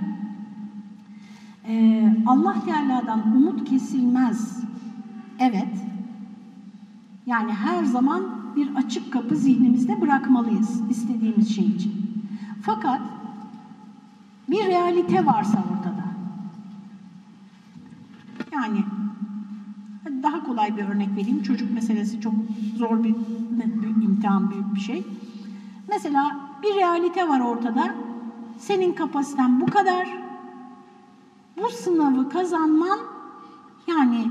Ee, 1.67 2.13
Allah 2.27 2.55
Teala'dan 2.65 3.35
umut 3.35 3.69
kesilmez. 3.69 4.63
Evet. 5.39 5.73
Yani 7.25 7.51
her 7.51 7.83
zaman 7.83 8.23
bir 8.55 8.75
açık 8.75 9.13
kapı 9.13 9.35
zihnimizde 9.35 10.01
bırakmalıyız 10.01 10.81
istediğimiz 10.89 11.55
şey 11.55 11.65
için. 11.65 11.93
Fakat 12.61 13.01
bir 14.55 14.65
realite 14.65 15.25
varsa 15.25 15.57
ortada. 15.57 16.05
Yani 18.53 18.83
daha 20.23 20.43
kolay 20.43 20.77
bir 20.77 20.83
örnek 20.83 21.09
vereyim. 21.15 21.43
Çocuk 21.43 21.71
meselesi 21.71 22.21
çok 22.21 22.33
zor 22.77 23.03
bir, 23.03 23.15
bir 23.51 24.03
imtihan, 24.03 24.51
büyük 24.51 24.75
bir 24.75 24.79
şey. 24.79 25.07
Mesela 25.87 26.35
bir 26.63 26.75
realite 26.75 27.29
var 27.29 27.39
ortada. 27.39 27.95
Senin 28.57 28.93
kapasiten 28.93 29.61
bu 29.61 29.65
kadar. 29.65 30.07
Bu 31.57 31.69
sınavı 31.69 32.29
kazanman 32.29 32.99
yani 33.87 34.27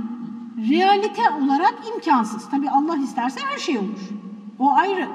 realite 0.70 1.22
olarak 1.44 1.74
imkansız. 1.94 2.50
Tabii 2.50 2.70
Allah 2.70 2.96
isterse 2.96 3.40
her 3.50 3.58
şey 3.58 3.78
olur. 3.78 4.10
O 4.58 4.72
ayrı. 4.72 5.08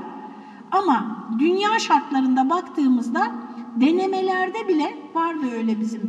Ama 0.72 1.06
dünya 1.39 1.80
şartlarında 1.80 2.50
baktığımızda 2.50 3.32
denemelerde 3.75 4.67
bile 4.67 4.97
vardı 5.13 5.45
öyle 5.58 5.79
bizim 5.79 6.01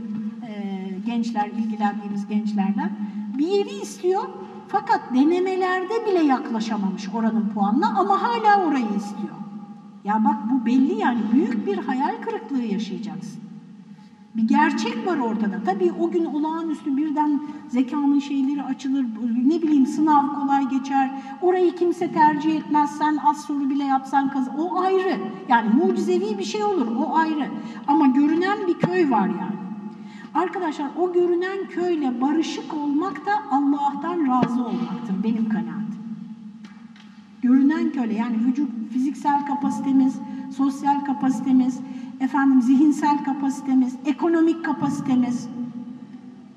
e, 0.48 0.88
gençler, 1.06 1.46
ilgilendiğimiz 1.46 2.26
gençlerden. 2.26 2.92
Bir 3.38 3.46
yeri 3.46 3.82
istiyor 3.82 4.22
fakat 4.68 5.14
denemelerde 5.14 6.06
bile 6.06 6.24
yaklaşamamış 6.24 7.08
oranın 7.14 7.48
puanına 7.54 7.98
ama 7.98 8.22
hala 8.22 8.66
orayı 8.66 8.96
istiyor. 8.96 9.34
Ya 10.04 10.22
bak 10.24 10.36
bu 10.50 10.66
belli 10.66 10.98
yani 10.98 11.20
büyük 11.32 11.66
bir 11.66 11.78
hayal 11.78 12.22
kırıklığı 12.22 12.62
yaşayacaksın. 12.62 13.49
Bir 14.36 14.48
gerçek 14.48 15.06
var 15.06 15.18
ortada. 15.18 15.60
Tabii 15.64 15.92
o 16.00 16.10
gün 16.10 16.24
olağanüstü 16.24 16.96
birden 16.96 17.40
zekanın 17.68 18.18
şeyleri 18.18 18.62
açılır, 18.62 19.06
ne 19.46 19.62
bileyim 19.62 19.86
sınav 19.86 20.34
kolay 20.34 20.68
geçer, 20.68 21.10
orayı 21.42 21.74
kimse 21.74 22.12
tercih 22.12 22.56
etmez, 22.56 22.98
sen 22.98 23.16
az 23.16 23.44
soru 23.44 23.70
bile 23.70 23.84
yapsan 23.84 24.30
kazan. 24.30 24.58
O 24.58 24.80
ayrı. 24.80 25.16
Yani 25.48 25.68
mucizevi 25.74 26.38
bir 26.38 26.44
şey 26.44 26.64
olur, 26.64 26.86
o 26.96 27.16
ayrı. 27.16 27.48
Ama 27.86 28.06
görünen 28.06 28.58
bir 28.66 28.74
köy 28.74 29.10
var 29.10 29.26
yani. 29.26 29.60
Arkadaşlar 30.34 30.86
o 30.98 31.12
görünen 31.12 31.68
köyle 31.68 32.20
barışık 32.20 32.74
olmak 32.74 33.26
da 33.26 33.32
Allah'tan 33.50 34.26
razı 34.26 34.64
olmaktır 34.64 35.24
benim 35.24 35.48
kanaatim. 35.48 35.80
Görünen 37.42 37.90
köle 37.90 38.14
yani 38.14 38.36
vücut 38.46 38.70
fiziksel 38.92 39.46
kapasitemiz, 39.46 40.16
sosyal 40.56 41.04
kapasitemiz, 41.04 41.80
efendim 42.20 42.62
zihinsel 42.62 43.24
kapasitemiz, 43.24 43.96
ekonomik 44.04 44.64
kapasitemiz. 44.64 45.48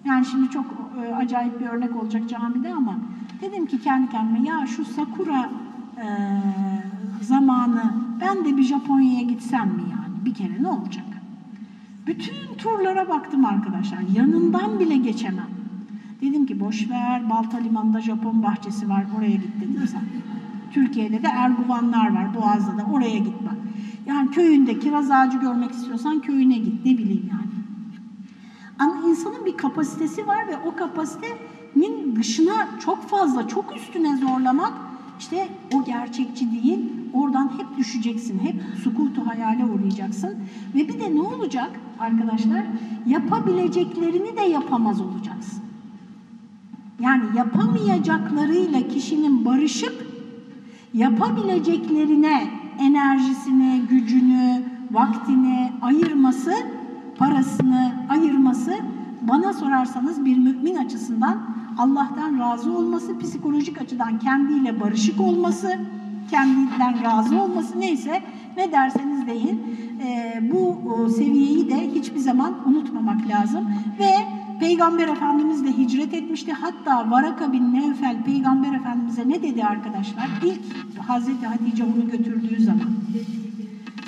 Yani 0.06 0.26
şimdi 0.26 0.50
çok 0.50 0.66
e, 1.06 1.16
acayip 1.16 1.60
bir 1.60 1.66
örnek 1.66 1.96
olacak 1.96 2.30
camide 2.30 2.74
ama 2.74 2.98
dedim 3.42 3.66
ki 3.66 3.82
kendi 3.82 4.10
kendime 4.10 4.48
ya 4.48 4.68
şu 4.68 4.86
Sakura 4.86 5.50
e, 5.98 6.06
zamanı 7.22 7.94
ben 8.22 8.46
de 8.46 8.58
bir 8.58 8.64
Japonya'ya 8.64 9.22
gitsem 9.22 9.68
mi 9.68 9.82
yani 9.92 10.26
bir 10.26 10.34
kere 10.34 10.64
ne 10.64 10.68
olacak? 10.68 11.06
Bütün 12.08 12.56
turlara 12.58 13.10
baktım 13.10 13.46
arkadaşlar. 13.46 14.00
Yanından 14.16 14.80
bile 14.80 14.98
geçemem. 14.98 15.48
Dedim 16.22 16.46
ki 16.46 16.60
boş 16.60 16.90
ver 16.90 17.30
Balta 17.30 17.58
Limanı'nda 17.58 18.02
Japon 18.02 18.44
bahçesi 18.44 18.90
var 18.90 19.06
oraya 19.18 19.36
git 19.36 19.62
dedim 19.62 19.88
sen. 19.88 20.02
Türkiye'de 20.74 21.24
de 21.24 21.28
Erguvanlar 21.28 22.16
var 22.16 22.36
Boğaz'da 22.36 22.78
da 22.78 22.86
oraya 22.92 23.18
git 23.18 23.46
bak. 23.46 23.56
Yani 24.06 24.32
köyünde 24.32 24.80
kiraz 24.80 25.12
ağacı 25.12 25.38
görmek 25.38 25.72
istiyorsan 25.72 26.20
köyüne 26.20 26.58
git 26.58 26.86
ne 26.86 26.98
bileyim 26.98 27.30
yani. 27.32 27.54
Ama 28.80 29.10
insanın 29.10 29.46
bir 29.46 29.58
kapasitesi 29.58 30.28
var 30.28 30.48
ve 30.48 30.58
o 30.58 30.76
kapasitenin 30.76 32.16
dışına 32.16 32.80
çok 32.86 33.10
fazla, 33.10 33.48
çok 33.48 33.76
üstüne 33.76 34.18
zorlamak 34.18 34.74
işte 35.20 35.48
o 35.74 35.84
gerçekçi 35.84 36.52
değil. 36.52 36.80
Oradan 37.14 37.52
hep 37.58 37.78
düşeceksin, 37.78 38.40
hep 38.40 38.56
sukultu 38.84 39.28
hayale 39.28 39.66
uğrayacaksın. 39.66 40.36
Ve 40.76 40.88
bir 40.88 41.00
de 41.00 41.16
ne 41.16 41.22
olacak 41.22 41.70
arkadaşlar? 42.00 42.64
Yapabileceklerini 43.06 44.38
de 44.38 44.42
yapamaz 44.42 45.02
olacaksın. 45.02 45.64
Yani 47.00 47.24
yapamayacaklarıyla 47.38 48.88
kişinin 48.88 49.46
barışıp 49.46 50.13
yapabileceklerine 50.94 52.48
enerjisini, 52.80 53.82
gücünü, 53.90 54.64
vaktini 54.92 55.72
ayırması, 55.82 56.54
parasını 57.18 57.92
ayırması 58.10 58.74
bana 59.22 59.54
sorarsanız 59.54 60.26
bir 60.26 60.38
mümin 60.38 60.76
açısından 60.76 61.38
Allah'tan 61.78 62.40
razı 62.40 62.78
olması, 62.78 63.20
psikolojik 63.20 63.82
açıdan 63.82 64.20
kendiyle 64.20 64.80
barışık 64.80 65.22
olması, 65.22 65.80
kendinden 66.32 67.04
razı 67.04 67.42
olması 67.42 67.80
neyse 67.80 68.22
ne 68.58 68.72
derseniz 68.72 69.28
deyin 69.28 69.62
bu 70.42 70.78
seviyeyi 71.10 71.70
de 71.70 71.92
hiçbir 71.92 72.20
zaman 72.20 72.54
unutmamak 72.66 73.28
lazım 73.28 73.70
ve 74.00 74.12
Peygamber 74.64 75.08
Efendimiz 75.08 75.66
de 75.66 75.78
hicret 75.78 76.14
etmişti. 76.14 76.54
Hatta 76.54 77.12
Varaka 77.12 77.54
bin 77.54 77.74
Nevfel 77.74 78.24
Peygamber 78.24 78.74
Efendimiz'e 78.74 79.30
ne 79.30 79.44
dedi 79.44 79.64
arkadaşlar? 79.64 80.30
İlk 80.46 81.00
Hazreti 81.08 81.46
Hatice 81.48 81.84
onu 81.84 82.12
götürdüğü 82.12 82.64
zaman. 82.64 82.94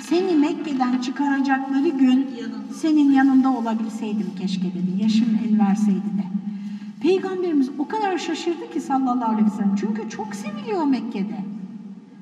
Seni 0.00 0.34
Mekke'den 0.36 0.98
çıkaracakları 0.98 1.88
gün 1.88 2.26
senin 2.74 3.12
yanında 3.12 3.52
olabilseydim 3.52 4.30
keşke 4.38 4.66
dedi. 4.66 5.02
Yaşım 5.02 5.38
el 5.44 5.58
verseydi 5.58 5.98
de. 6.18 6.24
Peygamberimiz 7.02 7.70
o 7.78 7.88
kadar 7.88 8.18
şaşırdı 8.18 8.70
ki 8.72 8.80
sallallahu 8.80 9.32
aleyhi 9.32 9.46
ve 9.46 9.50
sellem. 9.50 9.76
Çünkü 9.76 10.10
çok 10.10 10.34
seviliyor 10.34 10.84
Mekke'de. 10.84 11.44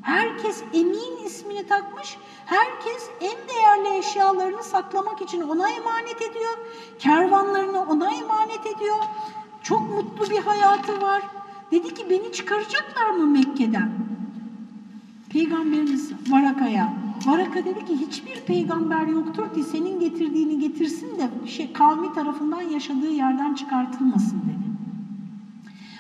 Herkes 0.02 0.62
Emin 0.72 1.26
ismini 1.26 1.66
takmış. 1.66 2.16
Herkes 2.46 3.10
en 3.20 3.48
değerli 3.48 3.98
eşyalarını 3.98 4.62
saklamak 4.62 5.22
için 5.22 5.40
ona 5.40 5.70
emanet 5.70 6.22
ediyor. 6.22 6.58
Kervanlarını 6.98 7.82
ona 7.82 8.10
emanet 8.10 8.66
ediyor. 8.76 8.96
Çok 9.62 9.80
mutlu 9.80 10.30
bir 10.30 10.38
hayatı 10.38 11.00
var. 11.00 11.22
Dedi 11.70 11.94
ki 11.94 12.06
beni 12.10 12.32
çıkaracaklar 12.32 13.10
mı 13.10 13.26
Mekke'den? 13.26 13.90
Peygamberimiz 15.30 16.12
Varaka'ya. 16.30 16.94
Varaka 17.26 17.64
dedi 17.64 17.84
ki 17.84 17.96
hiçbir 17.96 18.40
peygamber 18.40 19.06
yoktur 19.06 19.54
ki 19.54 19.62
senin 19.62 20.00
getirdiğini 20.00 20.58
getirsin 20.58 21.18
de 21.18 21.48
şey, 21.48 21.72
kavmi 21.72 22.12
tarafından 22.12 22.62
yaşadığı 22.62 23.10
yerden 23.10 23.54
çıkartılmasın 23.54 24.42
dedi. 24.42 24.74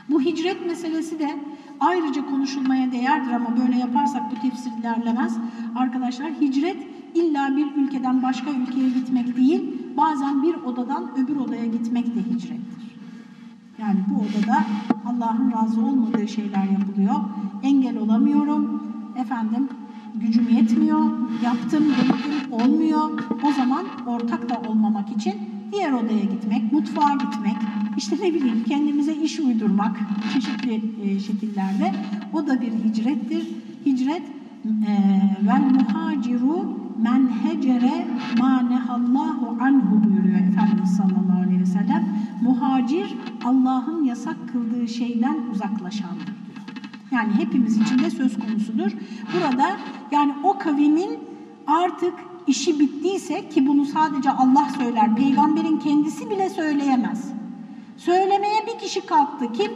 Bu 0.08 0.20
hicret 0.20 0.66
meselesi 0.66 1.18
de 1.18 1.38
ayrıca 1.84 2.26
konuşulmaya 2.26 2.92
değerdir 2.92 3.32
ama 3.32 3.56
böyle 3.56 3.76
yaparsak 3.76 4.22
bu 4.30 4.34
tefsir 4.40 4.70
ilerlemez. 4.80 5.38
Arkadaşlar 5.76 6.30
hicret 6.40 6.76
illa 7.14 7.56
bir 7.56 7.76
ülkeden 7.76 8.22
başka 8.22 8.50
ülkeye 8.50 8.88
gitmek 8.88 9.36
değil, 9.36 9.62
bazen 9.96 10.42
bir 10.42 10.54
odadan 10.54 11.04
öbür 11.16 11.36
odaya 11.36 11.66
gitmek 11.66 12.06
de 12.06 12.20
hicrettir. 12.20 12.84
Yani 13.78 13.98
bu 14.10 14.14
odada 14.14 14.64
Allah'ın 15.06 15.52
razı 15.52 15.80
olmadığı 15.80 16.28
şeyler 16.28 16.64
yapılıyor. 16.64 17.14
Engel 17.62 17.98
olamıyorum. 17.98 18.82
Efendim 19.16 19.68
gücüm 20.14 20.48
yetmiyor, 20.48 21.10
yaptım, 21.44 21.84
denedim, 21.84 22.52
olmuyor. 22.52 23.24
O 23.42 23.52
zaman 23.52 23.84
ortak 24.06 24.48
da 24.48 24.70
olmamak 24.70 25.10
için 25.10 25.34
diğer 25.74 25.92
odaya 25.92 26.24
gitmek, 26.24 26.72
mutfağa 26.72 27.12
gitmek, 27.12 27.56
işte 27.96 28.16
ne 28.22 28.34
bileyim 28.34 28.64
kendimize 28.68 29.14
iş 29.14 29.40
uydurmak 29.40 29.96
çeşitli 30.34 30.82
e, 31.02 31.20
şekillerde 31.20 31.94
o 32.32 32.46
da 32.46 32.60
bir 32.60 32.72
hicrettir. 32.72 33.48
Hicret 33.86 34.22
vel 35.46 35.62
muhaciru 35.74 36.78
men 37.02 37.30
hecere 37.44 38.06
ma 38.38 38.60
nehallahu 38.60 39.64
anhu 39.64 40.04
buyuruyor 40.04 40.38
Efendimiz 40.38 40.90
sallallahu 40.96 41.42
aleyhi 41.42 41.60
ve 41.60 41.66
sellem. 41.66 42.08
Muhacir 42.42 43.14
Allah'ın 43.44 44.04
yasak 44.04 44.36
kıldığı 44.52 44.88
şeyden 44.88 45.36
uzaklaşandır 45.52 46.26
diyor. 46.26 46.36
Yani 47.12 47.32
hepimiz 47.38 47.78
için 47.78 47.98
de 47.98 48.10
söz 48.10 48.38
konusudur. 48.38 48.92
Burada 49.34 49.76
yani 50.10 50.34
o 50.44 50.58
kavimin 50.58 51.18
artık 51.66 52.14
işi 52.46 52.80
bittiyse 52.80 53.48
ki 53.48 53.66
bunu 53.66 53.84
sadece 53.84 54.30
Allah 54.30 54.68
söyler, 54.78 55.16
peygamberin 55.16 55.78
kendisi 55.78 56.30
bile 56.30 56.50
söyleyemez. 56.50 57.32
Söylemeye 57.96 58.66
bir 58.66 58.78
kişi 58.78 59.06
kalktı. 59.06 59.52
Kim? 59.52 59.70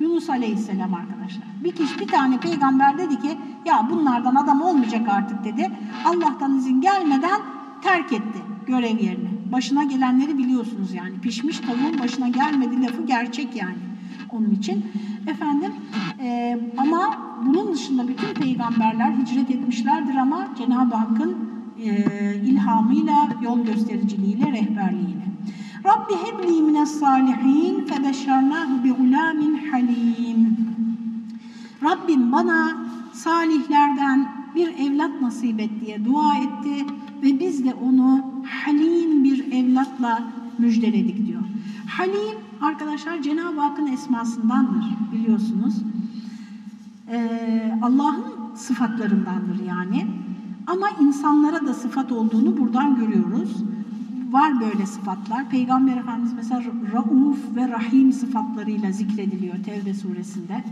Yunus 0.00 0.30
Aleyhisselam 0.30 0.94
arkadaşlar. 0.94 1.44
Bir 1.64 1.72
kişi, 1.72 2.00
bir 2.00 2.06
tane 2.06 2.40
peygamber 2.40 2.98
dedi 2.98 3.20
ki 3.20 3.38
ya 3.66 3.88
bunlardan 3.90 4.34
adam 4.34 4.62
olmayacak 4.62 5.08
artık 5.08 5.44
dedi. 5.44 5.70
Allah'tan 6.04 6.58
izin 6.58 6.80
gelmeden 6.80 7.40
terk 7.82 8.12
etti 8.12 8.38
görev 8.66 8.98
yerini. 8.98 9.28
Başına 9.52 9.84
gelenleri 9.84 10.38
biliyorsunuz 10.38 10.94
yani. 10.94 11.20
Pişmiş 11.20 11.58
tavuğun 11.58 11.98
başına 12.02 12.28
gelmedi 12.28 12.82
lafı 12.82 13.06
gerçek 13.06 13.56
yani. 13.56 13.76
Onun 14.32 14.50
için 14.50 14.86
efendim 15.26 15.72
e, 16.20 16.58
ama 16.78 17.18
bunun 17.46 17.72
dışında 17.72 18.08
bütün 18.08 18.34
peygamberler 18.34 19.12
hicret 19.12 19.50
etmişlerdir 19.50 20.14
ama 20.14 20.48
Cenab-ı 20.58 20.94
Hakk'ın 20.94 21.51
ilhamıyla, 22.44 23.28
yol 23.42 23.64
göstericiliğiyle, 23.64 24.52
rehberliğiyle. 24.52 25.22
Rabbi 25.84 26.14
hebli 26.14 26.62
mines 26.62 27.00
salihin 27.00 27.84
febeşşarnahu 27.84 28.84
bi 28.84 28.90
gulamin 28.90 29.70
halim. 29.70 30.56
Rabbim 31.82 32.32
bana 32.32 32.76
salihlerden 33.12 34.28
bir 34.54 34.68
evlat 34.68 35.20
nasip 35.22 35.60
et 35.60 35.70
diye 35.86 36.04
dua 36.04 36.36
etti 36.36 36.86
ve 37.22 37.40
biz 37.40 37.64
de 37.64 37.74
onu 37.74 38.20
halim 38.64 39.24
bir 39.24 39.52
evlatla 39.52 40.22
müjdeledik 40.58 41.26
diyor. 41.26 41.42
Halim 41.88 42.38
arkadaşlar 42.60 43.22
Cenab-ı 43.22 43.60
Hakk'ın 43.60 43.86
esmasındandır 43.86 44.84
biliyorsunuz. 45.12 45.74
Ee, 47.10 47.78
Allah'ın 47.82 48.54
sıfatlarındandır 48.54 49.66
yani. 49.66 50.06
Ama 50.66 50.90
insanlara 51.00 51.66
da 51.66 51.74
sıfat 51.74 52.12
olduğunu 52.12 52.58
buradan 52.58 52.96
görüyoruz. 52.96 53.56
Var 54.30 54.60
böyle 54.60 54.86
sıfatlar. 54.86 55.48
Peygamber 55.48 55.96
Efendimiz 55.96 56.32
mesela 56.32 56.62
Rauf 56.92 57.38
ve 57.56 57.68
Rahim 57.68 58.12
sıfatlarıyla 58.12 58.92
zikrediliyor 58.92 59.64
Tevbe 59.64 59.94
suresinde. 59.94 60.64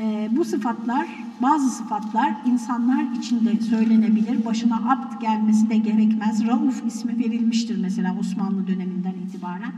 Ee, 0.00 0.28
bu 0.32 0.44
sıfatlar, 0.44 1.06
bazı 1.42 1.70
sıfatlar 1.70 2.34
insanlar 2.46 3.02
içinde 3.18 3.60
söylenebilir. 3.60 4.44
Başına 4.44 4.76
abd 4.76 5.20
gelmesi 5.20 5.70
de 5.70 5.76
gerekmez. 5.76 6.46
Rauf 6.46 6.86
ismi 6.86 7.18
verilmiştir 7.18 7.78
mesela 7.82 8.16
Osmanlı 8.20 8.66
döneminden 8.66 9.14
itibaren. 9.26 9.72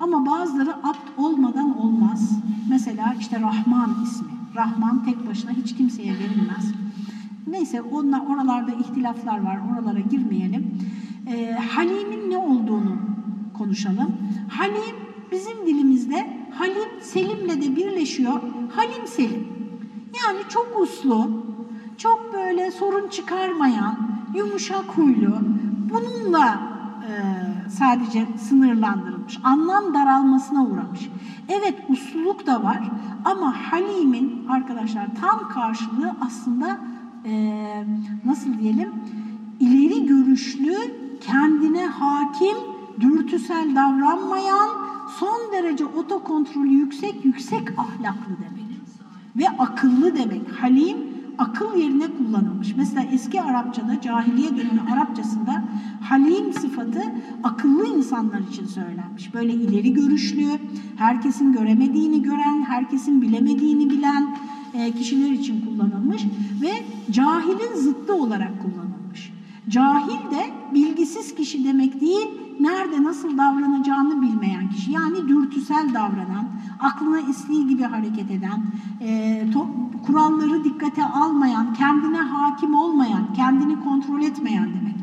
Ama 0.00 0.26
bazıları 0.26 0.76
abd 0.76 1.08
olmadan 1.18 1.78
olmaz. 1.78 2.30
Mesela 2.68 3.14
işte 3.20 3.40
Rahman 3.40 3.96
ismi. 4.04 4.28
Rahman 4.54 5.04
tek 5.04 5.28
başına 5.28 5.50
hiç 5.50 5.76
kimseye 5.76 6.14
verilmez. 6.14 6.72
Neyse 7.46 7.82
onlar, 7.82 8.20
oralarda 8.26 8.72
ihtilaflar 8.72 9.44
var. 9.44 9.58
Oralara 9.72 10.00
girmeyelim. 10.00 10.78
Ee, 11.26 11.52
Halim'in 11.52 12.30
ne 12.30 12.38
olduğunu 12.38 12.96
konuşalım. 13.58 14.16
Halim 14.48 14.96
bizim 15.32 15.66
dilimizde 15.66 16.36
Halim 16.54 17.00
Selim'le 17.00 17.62
de 17.62 17.76
birleşiyor. 17.76 18.40
Halim 18.76 19.06
Selim. 19.06 19.48
Yani 20.24 20.38
çok 20.48 20.80
uslu, 20.80 21.30
çok 21.98 22.34
böyle 22.34 22.70
sorun 22.70 23.08
çıkarmayan, 23.08 23.96
yumuşak 24.34 24.84
huylu. 24.84 25.38
Bununla 25.90 26.62
e, 27.08 27.12
sadece 27.70 28.26
sınırlandırılmış. 28.48 29.38
Anlam 29.44 29.94
daralmasına 29.94 30.64
uğramış. 30.64 31.10
Evet 31.48 31.74
usluluk 31.88 32.46
da 32.46 32.62
var 32.62 32.90
ama 33.24 33.54
Halim'in 33.70 34.46
arkadaşlar 34.48 35.06
tam 35.20 35.48
karşılığı 35.48 36.16
aslında 36.20 36.78
e, 37.24 37.84
nasıl 38.24 38.58
diyelim 38.58 38.92
ileri 39.60 40.06
görüşlü, 40.06 40.76
kendine 41.20 41.86
hakim, 41.86 42.56
dürtüsel 43.00 43.76
davranmayan, 43.76 44.68
son 45.18 45.52
derece 45.52 45.84
otokontrolü 45.84 46.68
yüksek, 46.68 47.24
yüksek 47.24 47.78
ahlaklı 47.78 48.36
demek. 48.38 48.62
Ve 49.36 49.48
akıllı 49.58 50.16
demek. 50.16 50.62
Halim 50.62 50.96
akıl 51.38 51.76
yerine 51.76 52.06
kullanılmış. 52.18 52.76
Mesela 52.76 53.06
eski 53.12 53.42
Arapçada, 53.42 54.00
cahiliye 54.00 54.50
dönemi 54.50 54.80
Arapçasında 54.92 55.64
halim 56.02 56.52
sıfatı 56.52 57.02
akıllı 57.42 57.86
insanlar 57.86 58.40
için 58.40 58.66
söylenmiş. 58.66 59.34
Böyle 59.34 59.52
ileri 59.52 59.92
görüşlü, 59.92 60.48
herkesin 60.96 61.52
göremediğini 61.52 62.22
gören, 62.22 62.62
herkesin 62.62 63.22
bilemediğini 63.22 63.90
bilen 63.90 64.36
e, 64.74 64.92
kişiler 64.92 65.30
için 65.30 65.60
kullanılmış 65.60 66.22
ve 66.62 66.70
cahilin 67.10 67.74
zıttı 67.74 68.14
olarak 68.14 68.62
kullanılmış. 68.62 69.32
Cahil 69.68 70.30
de 70.30 70.50
bilgisiz 70.74 71.34
kişi 71.34 71.64
demek 71.64 72.00
değil, 72.00 72.28
nerede 72.60 73.02
nasıl 73.02 73.38
davranacağını 73.38 74.22
bilmeyen 74.22 74.70
kişi. 74.70 74.92
Yani 74.92 75.28
dürtüsel 75.28 75.94
davranan, 75.94 76.48
aklına 76.80 77.20
istediği 77.20 77.68
gibi 77.68 77.82
hareket 77.82 78.30
eden, 78.30 78.62
e, 79.00 79.44
to, 79.52 79.66
kuralları 80.06 80.64
dikkate 80.64 81.04
almayan, 81.04 81.74
kendine 81.74 82.18
hakim 82.18 82.74
olmayan, 82.74 83.34
kendini 83.36 83.80
kontrol 83.80 84.22
etmeyen 84.22 84.68
demek. 84.68 84.94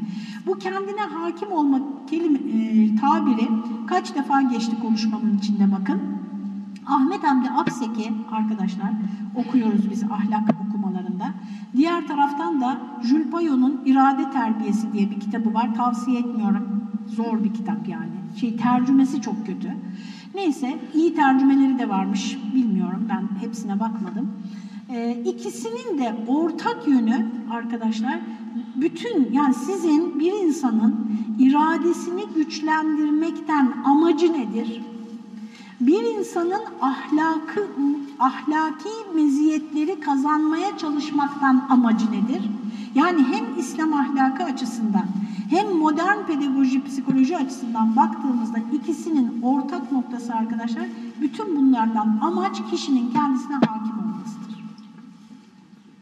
Bu 0.46 0.60
kendine 0.60 1.02
hakim 1.02 1.52
olma 1.52 1.80
kelime, 2.10 2.40
e, 2.40 2.96
tabiri 2.96 3.50
kaç 3.88 4.16
defa 4.16 4.42
geçti 4.42 4.76
konuşmamın 4.82 5.38
içinde 5.38 5.72
bakın. 5.72 6.02
Ahmet 6.86 7.24
Hamdi 7.24 7.50
Akseki 7.50 8.14
arkadaşlar 8.32 8.92
okuyoruz 9.36 9.92
biz 9.92 10.04
ahlak 10.04 10.50
okumalarında. 10.68 11.34
Diğer 11.76 12.08
taraftan 12.08 12.62
da 12.62 12.78
Jules 13.04 13.30
Payot'un 13.32 13.82
İrade 13.86 14.32
Terbiyesi 14.32 14.94
diye 14.94 15.12
bir 15.12 15.20
kitabı 15.20 15.54
var. 15.54 15.76
Tavsiye 15.76 16.20
etmiyorum. 16.20 16.84
Zor 17.08 17.44
bir 17.44 17.54
kitap 17.54 17.88
yani. 17.88 18.12
Şey 18.40 18.58
tercümesi 18.58 19.22
çok 19.22 19.46
kötü. 19.46 19.76
Neyse 20.36 20.80
iyi 20.94 21.16
tercümeleri 21.16 21.80
de 21.80 21.90
varmış. 21.90 22.38
Bilmiyorum 22.56 23.08
ben 23.10 23.46
hepsine 23.46 23.80
bakmadım. 23.80 24.32
Ee, 24.90 25.18
ikisinin 25.26 25.98
de 25.98 26.16
ortak 26.28 26.88
yönü 26.88 27.26
arkadaşlar 27.52 28.20
bütün 28.76 29.34
yani 29.34 29.54
sizin 29.54 30.20
bir 30.20 30.32
insanın 30.32 31.12
iradesini 31.40 32.22
güçlendirmekten 32.36 33.74
amacı 33.86 34.34
nedir? 34.34 34.82
Bir 35.80 36.04
insanın 36.20 36.62
ahlakı, 36.82 37.68
ahlaki 38.20 38.90
meziyetleri 39.16 40.00
kazanmaya 40.00 40.78
çalışmaktan 40.78 41.68
amacı 41.70 42.12
nedir? 42.12 42.42
Yani 42.96 43.24
hem 43.24 43.60
İslam 43.60 43.94
ahlakı 43.94 44.44
açısından 44.44 45.06
hem 45.50 45.78
modern 45.78 46.26
pedagoji, 46.28 46.84
psikoloji 46.84 47.38
açısından 47.38 47.96
baktığımızda 47.96 48.58
ikisinin 48.74 49.42
ortak 49.42 49.92
noktası 49.92 50.34
arkadaşlar 50.34 50.86
bütün 51.22 51.58
bunlardan 51.58 52.20
amaç 52.22 52.58
kişinin 52.72 53.12
kendisine 53.12 53.56
hakim 53.56 54.00
olmasıdır. 54.00 54.64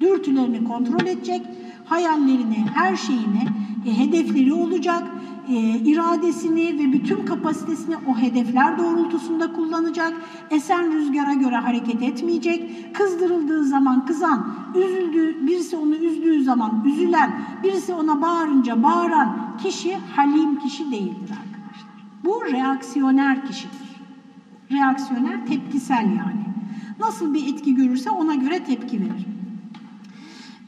Dürtülerini 0.01 0.63
kontrol 0.63 1.07
edecek, 1.07 1.41
hayallerini, 1.85 2.65
her 2.73 2.95
şeyini, 2.95 3.47
e, 3.85 3.97
hedefleri 3.97 4.53
olacak, 4.53 5.03
e, 5.49 5.53
iradesini 5.77 6.79
ve 6.79 6.93
bütün 6.93 7.25
kapasitesini 7.25 7.95
o 8.07 8.17
hedefler 8.17 8.77
doğrultusunda 8.77 9.53
kullanacak. 9.53 10.13
Esen 10.49 10.93
rüzgara 10.93 11.33
göre 11.33 11.55
hareket 11.55 12.01
etmeyecek. 12.01 12.95
Kızdırıldığı 12.95 13.63
zaman 13.63 14.05
kızan, 14.05 14.53
üzüldüğü, 14.75 15.47
birisi 15.47 15.77
onu 15.77 15.95
üzdüğü 15.95 16.43
zaman 16.43 16.83
üzülen, 16.85 17.41
birisi 17.63 17.93
ona 17.93 18.21
bağırınca 18.21 18.83
bağıran 18.83 19.57
kişi 19.63 19.95
halim 20.15 20.59
kişi 20.59 20.91
değildir 20.91 21.31
arkadaşlar. 21.31 21.91
Bu 22.25 22.45
reaksiyoner 22.51 23.45
kişidir. 23.47 23.87
Reaksiyoner, 24.71 25.45
tepkisel 25.45 26.05
yani. 26.05 26.47
Nasıl 26.99 27.33
bir 27.33 27.53
etki 27.53 27.75
görürse 27.75 28.09
ona 28.09 28.35
göre 28.35 28.63
tepki 28.63 28.99
verir. 28.99 29.25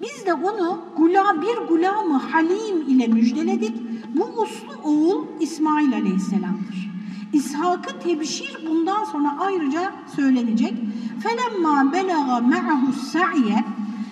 Biz 0.02 0.26
de 0.26 0.34
onu 0.34 0.80
gula, 0.98 1.42
bir 1.42 1.68
gulamı 1.68 2.18
halim 2.18 2.82
ile 2.88 3.08
müjdeledik. 3.08 3.89
Bu 4.16 4.42
uslu 4.42 4.74
oğul 4.84 5.26
İsmail 5.40 5.94
Aleyhisselam'dır. 5.94 6.90
İshak'ı 7.34 8.00
tebşir 8.00 8.58
bundan 8.70 9.04
sonra 9.04 9.38
ayrıca 9.40 9.94
söylenecek. 10.16 10.74
Felemma 11.20 11.94
belaga 11.94 12.40
ma'ahu 12.40 12.94
sa'iye 12.94 13.66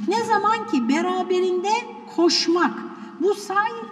ne 0.08 0.24
zaman 0.24 0.68
ki 0.72 0.90
beraberinde 0.90 1.72
koşmak. 2.16 2.74
Bu 3.22 3.34
sa'i 3.34 3.88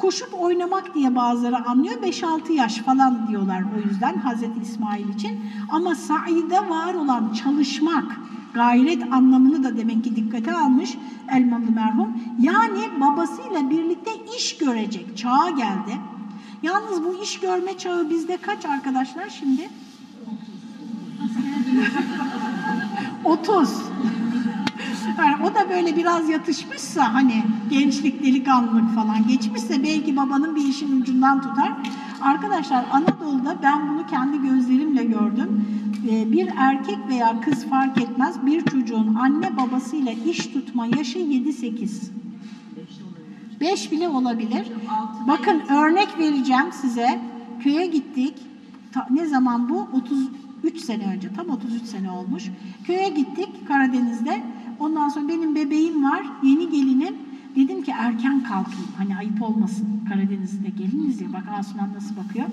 koşup 0.00 0.34
oynamak 0.34 0.94
diye 0.94 1.16
bazıları 1.16 1.68
anlıyor. 1.68 2.02
5-6 2.02 2.52
yaş 2.52 2.78
falan 2.78 3.28
diyorlar 3.28 3.62
o 3.76 3.88
yüzden 3.88 4.16
Hazreti 4.16 4.60
İsmail 4.62 5.08
için. 5.08 5.40
Ama 5.70 5.94
sa'ide 5.94 6.68
var 6.68 6.94
olan 6.94 7.32
çalışmak, 7.32 8.20
gayret 8.54 9.12
anlamını 9.12 9.64
da 9.64 9.76
demek 9.76 10.04
ki 10.04 10.16
dikkate 10.16 10.52
almış 10.52 10.96
Elmalı 11.32 11.70
merhum. 11.74 12.08
Yani 12.40 12.80
babasıyla 13.00 13.70
birlikte 13.70 14.10
iş 14.38 14.58
görecek 14.58 15.16
çağa 15.16 15.50
geldi. 15.50 15.96
Yalnız 16.62 17.04
bu 17.04 17.22
iş 17.22 17.40
görme 17.40 17.78
çağı 17.78 18.10
bizde 18.10 18.36
kaç 18.36 18.64
arkadaşlar 18.64 19.28
şimdi? 19.28 19.68
30. 23.24 23.68
Yani 25.18 25.36
o 25.44 25.54
da 25.54 25.70
böyle 25.70 25.96
biraz 25.96 26.28
yatışmışsa 26.28 27.14
hani 27.14 27.44
gençlik, 27.70 28.22
delikanlılık 28.22 28.94
falan 28.94 29.28
geçmişse 29.28 29.82
belki 29.82 30.16
babanın 30.16 30.56
bir 30.56 30.64
işin 30.64 31.00
ucundan 31.00 31.42
tutar. 31.42 31.72
Arkadaşlar 32.22 32.84
Anadolu'da 32.92 33.56
ben 33.62 33.88
bunu 33.88 34.06
kendi 34.06 34.42
gözlerimle 34.42 35.04
gördüm. 35.04 35.64
Ee, 36.08 36.32
bir 36.32 36.48
erkek 36.56 36.98
veya 37.08 37.40
kız 37.40 37.66
fark 37.66 37.98
etmez 38.02 38.46
bir 38.46 38.64
çocuğun 38.64 39.14
anne 39.14 39.56
babasıyla 39.56 40.12
iş 40.12 40.46
tutma 40.46 40.86
yaşı 40.86 41.18
7-8. 41.18 41.88
5 43.60 43.92
bile 43.92 44.08
olabilir. 44.08 44.66
Bakın 45.28 45.60
örnek 45.68 46.18
vereceğim 46.18 46.72
size. 46.72 47.20
Köye 47.62 47.86
gittik. 47.86 48.34
Ta, 48.92 49.06
ne 49.10 49.26
zaman 49.26 49.68
bu? 49.68 49.88
33 50.62 50.78
sene 50.80 51.06
önce. 51.06 51.32
Tam 51.34 51.50
33 51.50 51.82
sene 51.82 52.10
olmuş. 52.10 52.50
Köye 52.86 53.08
gittik 53.08 53.48
Karadeniz'de. 53.68 54.42
Ondan 54.78 55.08
sonra 55.08 55.28
benim 55.28 55.54
bebeğim 55.54 56.04
var. 56.04 56.22
Yeni 56.42 56.70
gelinim. 56.70 57.16
Dedim 57.56 57.82
ki 57.82 57.92
erken 57.98 58.40
kalkayım. 58.42 58.88
Hani 58.98 59.16
ayıp 59.16 59.42
olmasın. 59.42 59.86
Karadeniz'de 60.08 60.68
geliniz 60.68 61.20
ya. 61.20 61.32
Bak 61.32 61.44
Asuman 61.58 61.94
nasıl 61.94 62.16
bakıyor. 62.16 62.46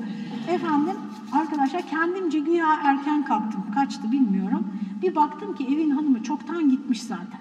Efendim 0.50 0.96
arkadaşlar 1.32 1.82
kendimce 1.90 2.40
güya 2.40 2.68
erken 2.84 3.26
kalktım. 3.26 3.62
Kaçtı 3.76 4.12
bilmiyorum. 4.12 4.68
Bir 5.02 5.16
baktım 5.16 5.56
ki 5.56 5.64
evin 5.64 5.90
hanımı 5.90 6.24
çoktan 6.24 6.70
gitmiş 6.70 7.02
zaten. 7.04 7.40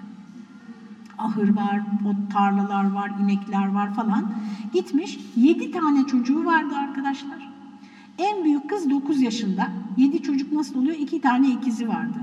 ahır 1.17 1.55
var, 1.55 1.81
o 2.05 2.33
tarlalar 2.33 2.91
var, 2.91 3.11
inekler 3.23 3.67
var 3.67 3.93
falan. 3.93 4.31
Gitmiş. 4.73 5.19
Yedi 5.35 5.71
tane 5.71 6.07
çocuğu 6.07 6.45
vardı 6.45 6.75
arkadaşlar. 6.75 7.49
En 8.17 8.43
büyük 8.43 8.69
kız 8.69 8.89
9 8.89 9.21
yaşında. 9.21 9.69
Yedi 9.97 10.23
çocuk 10.23 10.51
nasıl 10.53 10.79
oluyor? 10.79 10.95
İki 10.95 11.21
tane 11.21 11.49
ikizi 11.49 11.87
vardı. 11.87 12.17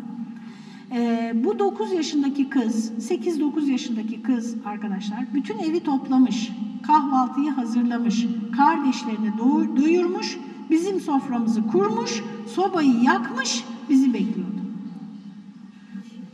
Ee, 0.92 1.32
bu 1.34 1.58
9 1.58 1.92
yaşındaki 1.92 2.48
kız, 2.50 2.92
8-9 3.10 3.70
yaşındaki 3.70 4.22
kız 4.22 4.54
arkadaşlar 4.64 5.18
bütün 5.34 5.58
evi 5.58 5.80
toplamış, 5.80 6.52
kahvaltıyı 6.86 7.50
hazırlamış, 7.50 8.26
kardeşlerini 8.56 9.38
doyurmuş, 9.76 10.38
bizim 10.70 11.00
soframızı 11.00 11.66
kurmuş, 11.66 12.22
sobayı 12.54 13.02
yakmış, 13.02 13.64
bizi 13.88 14.14
bekliyordu. 14.14 14.54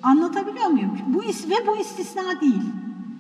Anlatabiliyor 0.03 0.67
muyum? 0.67 0.99
Bu 1.07 1.21
ve 1.21 1.67
bu 1.67 1.77
istisna 1.77 2.41
değil. 2.41 2.63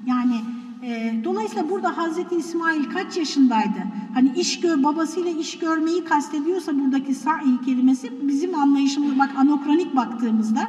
Yani 0.07 0.35
e, 0.83 1.15
dolayısıyla 1.25 1.71
burada 1.71 1.97
Hazreti 1.97 2.37
İsmail 2.37 2.85
kaç 2.85 3.17
yaşındaydı? 3.17 3.79
Hani 4.15 4.33
iş 4.37 4.61
gör, 4.61 4.83
babasıyla 4.83 5.31
iş 5.31 5.59
görmeyi 5.59 6.05
kastediyorsa 6.05 6.79
buradaki 6.79 7.15
sa'i 7.15 7.65
kelimesi 7.65 8.29
bizim 8.29 8.55
anlayışımız 8.55 9.19
bak 9.19 9.31
anokronik 9.37 9.97
baktığımızda 9.97 10.69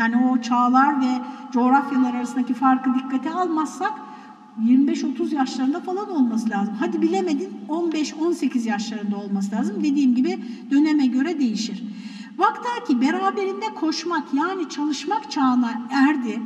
yani 0.00 0.16
o 0.16 0.40
çağlar 0.40 1.00
ve 1.00 1.18
coğrafyalar 1.52 2.14
arasındaki 2.14 2.54
farkı 2.54 2.94
dikkate 2.94 3.30
almazsak 3.30 3.92
25-30 4.64 5.34
yaşlarında 5.34 5.80
falan 5.80 6.10
olması 6.10 6.50
lazım. 6.50 6.74
Hadi 6.80 7.02
bilemedin 7.02 7.52
15-18 7.68 8.68
yaşlarında 8.68 9.16
olması 9.16 9.52
lazım. 9.52 9.76
Dediğim 9.84 10.14
gibi 10.14 10.38
döneme 10.70 11.06
göre 11.06 11.38
değişir. 11.38 11.84
Vakta 12.38 12.84
ki 12.86 13.00
beraberinde 13.00 13.66
koşmak 13.80 14.34
yani 14.34 14.68
çalışmak 14.68 15.30
çağına 15.30 15.82
erdi. 15.90 16.42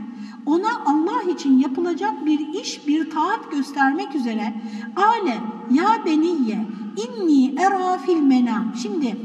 Ona 0.47 0.69
Allah 0.87 1.33
için 1.33 1.59
yapılacak 1.59 2.27
bir 2.27 2.49
iş, 2.63 2.87
bir 2.87 3.11
taat 3.11 3.51
göstermek 3.53 4.15
üzere 4.15 4.55
ale 4.97 5.39
ya 5.71 6.05
beniye 6.07 6.67
inni 6.97 7.55
era 7.61 7.99
fil 7.99 8.23
menam. 8.23 8.73
Şimdi 8.83 9.17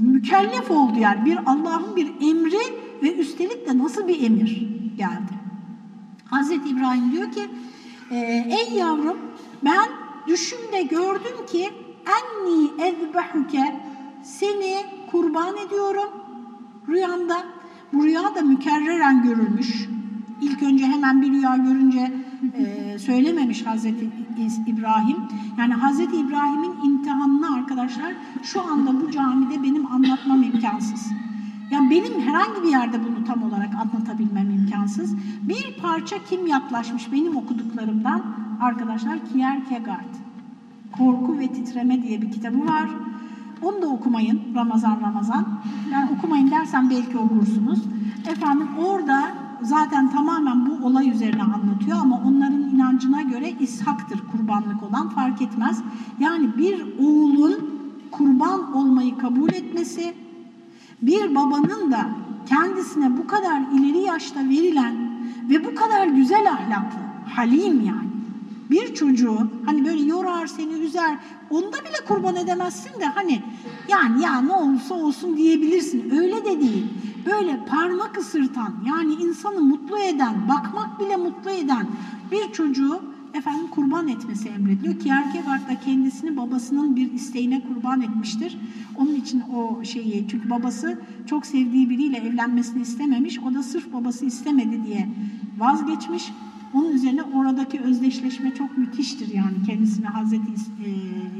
mükellef 0.00 0.70
oldu 0.70 0.98
yani 0.98 1.24
bir 1.24 1.38
Allah'ın 1.46 1.96
bir 1.96 2.06
emri 2.20 2.81
ve 3.02 3.16
üstelik 3.16 3.68
de 3.68 3.78
nasıl 3.78 4.08
bir 4.08 4.22
emir 4.22 4.68
geldi. 4.96 5.32
Hazreti 6.24 6.68
İbrahim 6.68 7.12
diyor 7.12 7.32
ki 7.32 7.42
e, 8.10 8.16
ey 8.60 8.78
yavrum 8.78 9.18
ben 9.64 9.88
düşümde 10.26 10.82
gördüm 10.82 11.46
ki 11.52 11.70
enni 12.06 12.70
ezbehuke 12.82 13.80
seni 14.22 14.76
kurban 15.10 15.56
ediyorum 15.66 16.10
rüyamda. 16.88 17.44
Bu 17.92 18.04
rüya 18.04 18.34
da 18.34 18.42
mükerreren 18.42 19.22
görülmüş. 19.22 19.88
İlk 20.42 20.62
önce 20.62 20.86
hemen 20.86 21.22
bir 21.22 21.30
rüya 21.30 21.56
görünce 21.56 22.12
e, 22.54 22.98
söylememiş 22.98 23.66
Hazreti 23.66 24.08
İbrahim. 24.66 25.16
Yani 25.58 25.74
Hazreti 25.74 26.16
İbrahim'in 26.16 26.74
imtihanını 26.84 27.54
arkadaşlar 27.56 28.12
şu 28.42 28.62
anda 28.62 29.00
bu 29.00 29.10
camide 29.10 29.62
benim 29.62 29.92
anlatmam 29.92 30.42
imkansız. 30.42 31.12
Yani 31.72 31.90
benim 31.90 32.20
herhangi 32.20 32.62
bir 32.62 32.68
yerde 32.68 33.04
bunu 33.04 33.24
tam 33.24 33.42
olarak 33.42 33.70
anlatabilmem 33.74 34.50
imkansız. 34.50 35.16
Bir 35.42 35.78
parça 35.82 36.16
kim 36.30 36.46
yaklaşmış 36.46 37.12
benim 37.12 37.36
okuduklarımdan 37.36 38.22
arkadaşlar 38.60 39.18
Kierkegaard. 39.32 40.14
Korku 40.92 41.38
ve 41.38 41.48
Titreme 41.48 42.02
diye 42.02 42.22
bir 42.22 42.30
kitabı 42.30 42.66
var. 42.66 42.88
Onu 43.62 43.82
da 43.82 43.86
okumayın 43.88 44.40
Ramazan 44.54 45.00
Ramazan. 45.00 45.46
Yani 45.92 46.10
okumayın 46.18 46.50
dersen 46.50 46.90
belki 46.90 47.18
okursunuz. 47.18 47.78
Efendim 48.30 48.68
orada 48.78 49.28
zaten 49.62 50.10
tamamen 50.10 50.66
bu 50.66 50.86
olay 50.86 51.10
üzerine 51.10 51.42
anlatıyor 51.42 51.98
ama 52.00 52.20
onların 52.26 52.62
inancına 52.62 53.22
göre 53.22 53.50
İshak'tır 53.50 54.20
kurbanlık 54.32 54.82
olan 54.82 55.08
fark 55.08 55.42
etmez. 55.42 55.82
Yani 56.18 56.56
bir 56.56 56.84
oğulun 56.98 57.82
kurban 58.10 58.72
olmayı 58.74 59.18
kabul 59.18 59.48
etmesi, 59.52 60.14
bir 61.02 61.34
babanın 61.34 61.92
da 61.92 62.10
kendisine 62.48 63.16
bu 63.16 63.26
kadar 63.26 63.60
ileri 63.74 63.98
yaşta 63.98 64.40
verilen 64.40 65.12
ve 65.50 65.64
bu 65.64 65.74
kadar 65.74 66.06
güzel 66.06 66.50
ahlaklı, 66.50 66.98
halim 67.34 67.80
yani. 67.86 68.12
Bir 68.70 68.94
çocuğu 68.94 69.38
hani 69.66 69.84
böyle 69.84 70.02
yorar 70.02 70.46
seni 70.46 70.72
üzer, 70.72 71.18
onda 71.50 71.76
bile 71.76 72.06
kurban 72.08 72.36
edemezsin 72.36 73.00
de 73.00 73.04
hani 73.04 73.42
yani 73.88 74.22
ya 74.22 74.40
ne 74.40 74.52
olursa 74.52 74.94
olsun 74.94 75.36
diyebilirsin. 75.36 76.10
Öyle 76.10 76.44
de 76.44 76.60
değil. 76.60 76.86
Böyle 77.26 77.64
parmak 77.64 78.18
ısırtan 78.18 78.74
yani 78.88 79.14
insanı 79.14 79.60
mutlu 79.60 79.98
eden, 79.98 80.48
bakmak 80.48 81.00
bile 81.00 81.16
mutlu 81.16 81.50
eden 81.50 81.86
bir 82.30 82.52
çocuğu 82.52 83.00
efendim 83.34 83.66
kurban 83.70 84.08
etmesi 84.08 84.48
emrediliyor. 84.48 84.94
ki 84.94 85.00
Kierkegaard 85.00 85.68
da 85.68 85.80
kendisini 85.80 86.36
babasının 86.36 86.96
bir 86.96 87.12
isteğine 87.12 87.60
kurban 87.60 88.00
etmiştir. 88.00 88.58
Onun 88.96 89.14
için 89.14 89.40
o 89.40 89.84
şeyi 89.84 90.28
çünkü 90.28 90.50
babası 90.50 91.00
çok 91.26 91.46
sevdiği 91.46 91.90
biriyle 91.90 92.16
evlenmesini 92.16 92.82
istememiş. 92.82 93.38
O 93.38 93.54
da 93.54 93.62
sırf 93.62 93.92
babası 93.92 94.26
istemedi 94.26 94.84
diye 94.86 95.08
vazgeçmiş. 95.58 96.32
Onun 96.74 96.92
üzerine 96.92 97.22
oradaki 97.22 97.80
özdeşleşme 97.80 98.54
çok 98.54 98.78
müthiştir 98.78 99.34
yani 99.34 99.62
kendisini 99.66 100.06
Hazreti 100.06 100.50
e, 100.84 100.88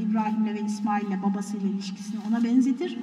İbrahim'le 0.03 0.55
ve 0.55 0.61
İsmail'le 0.67 1.23
babasıyla 1.23 1.69
ilişkisini 1.69 2.21
ona 2.29 2.45
benzetir. 2.45 2.99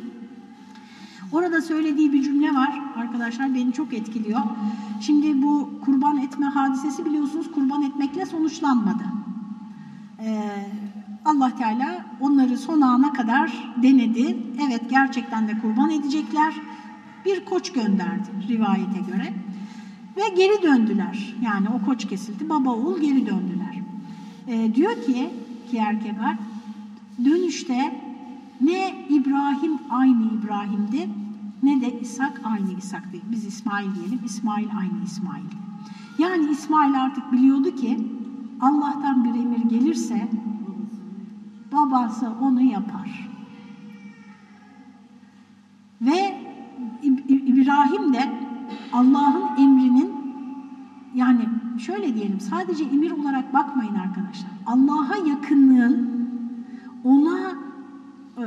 Orada 1.32 1.62
söylediği 1.62 2.14
bir 2.14 2.24
cümle 2.24 2.56
var 2.56 2.82
arkadaşlar 2.96 3.56
beni 3.56 3.74
çok 3.74 3.94
etkiliyor. 3.94 4.40
Şimdi 5.02 5.42
bu 5.42 5.70
kurban 5.86 6.18
etme 6.18 6.46
hadisesi 6.46 7.06
biliyorsunuz 7.06 7.52
kurban 7.52 7.84
etmekle 7.84 8.26
sonuçlanmadı. 8.26 9.04
Ee, 10.20 10.42
Allah 11.26 11.52
Teala 11.58 12.06
onları 12.20 12.58
son 12.58 12.82
ana 12.82 13.14
kadar 13.14 13.74
denedi. 13.84 14.38
Evet 14.68 14.82
gerçekten 14.90 15.48
de 15.48 15.60
kurban 15.62 15.90
edecekler. 15.90 16.54
Bir 17.26 17.46
koç 17.46 17.72
gönderdi 17.72 18.30
rivayete 18.48 19.00
göre. 19.12 19.34
Ve 20.18 20.36
geri 20.36 20.64
döndüler. 20.64 21.36
Yani 21.46 21.68
o 21.70 21.86
koç 21.86 22.08
kesildi. 22.08 22.50
Baba 22.50 22.70
oğul 22.70 23.00
geri 23.00 23.26
döndüler. 23.26 23.80
Ee, 24.48 24.76
diyor 24.76 25.04
ki 25.06 25.30
Kierkegaard 25.72 26.38
dönüşte 27.26 28.09
ne 28.62 29.06
İbrahim 29.10 29.80
aynı 29.90 30.24
İbrahim'di 30.24 31.10
ne 31.64 31.82
de 31.82 32.00
İshak 32.00 32.42
aynı 32.44 32.72
İshak 32.78 33.14
değil. 33.14 33.24
Biz 33.32 33.46
İsmail 33.46 33.96
diyelim. 33.96 34.20
İsmail 34.26 34.68
aynı 34.80 35.04
İsmail. 35.04 35.44
Yani 36.18 36.50
İsmail 36.52 37.02
artık 37.02 37.32
biliyordu 37.32 37.76
ki 37.76 38.08
Allah'tan 38.62 39.24
bir 39.24 39.30
emir 39.30 39.70
gelirse 39.70 40.30
babası 41.72 42.32
onu 42.42 42.62
yapar. 42.62 43.30
Ve 46.02 46.42
İbrahim 47.30 48.14
de 48.14 48.34
Allah'ın 48.94 49.58
emrinin 49.58 50.12
yani 51.16 51.50
şöyle 51.78 52.16
diyelim 52.16 52.40
sadece 52.40 52.84
emir 52.84 53.12
olarak 53.12 53.54
bakmayın 53.54 53.96
arkadaşlar. 53.96 54.52
Allah'a 54.66 55.28
yakınlığın 55.28 56.09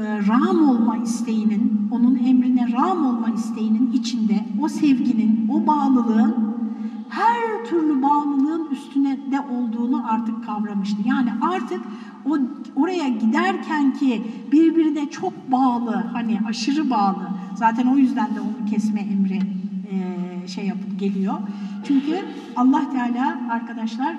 ram 0.01 0.69
olma 0.69 0.97
isteğinin, 0.97 1.89
onun 1.91 2.17
emrine 2.17 2.73
ram 2.73 3.07
olma 3.07 3.29
isteğinin 3.31 3.93
içinde 3.93 4.45
o 4.61 4.69
sevginin, 4.69 5.49
o 5.49 5.67
bağlılığın 5.67 6.53
her 7.09 7.65
türlü 7.65 8.03
bağlılığın 8.03 8.69
üstüne 8.71 9.19
de 9.33 9.41
olduğunu 9.41 10.11
artık 10.11 10.47
kavramıştı. 10.47 10.97
Yani 11.05 11.31
artık 11.41 11.81
o 12.27 12.39
oraya 12.77 13.09
giderken 13.09 13.95
ki 13.95 14.23
birbirine 14.53 15.11
çok 15.11 15.53
bağlı, 15.53 16.05
hani 16.13 16.39
aşırı 16.49 16.91
bağlı. 16.91 17.29
Zaten 17.55 17.87
o 17.87 17.97
yüzden 17.97 18.35
de 18.35 18.41
onu 18.41 18.71
kesme 18.71 19.01
emri 19.01 19.41
e, 19.91 20.49
şey 20.49 20.67
yapıp 20.67 21.01
geliyor. 21.01 21.35
Çünkü 21.85 22.19
Allah 22.57 22.91
Teala 22.93 23.41
arkadaşlar 23.51 24.17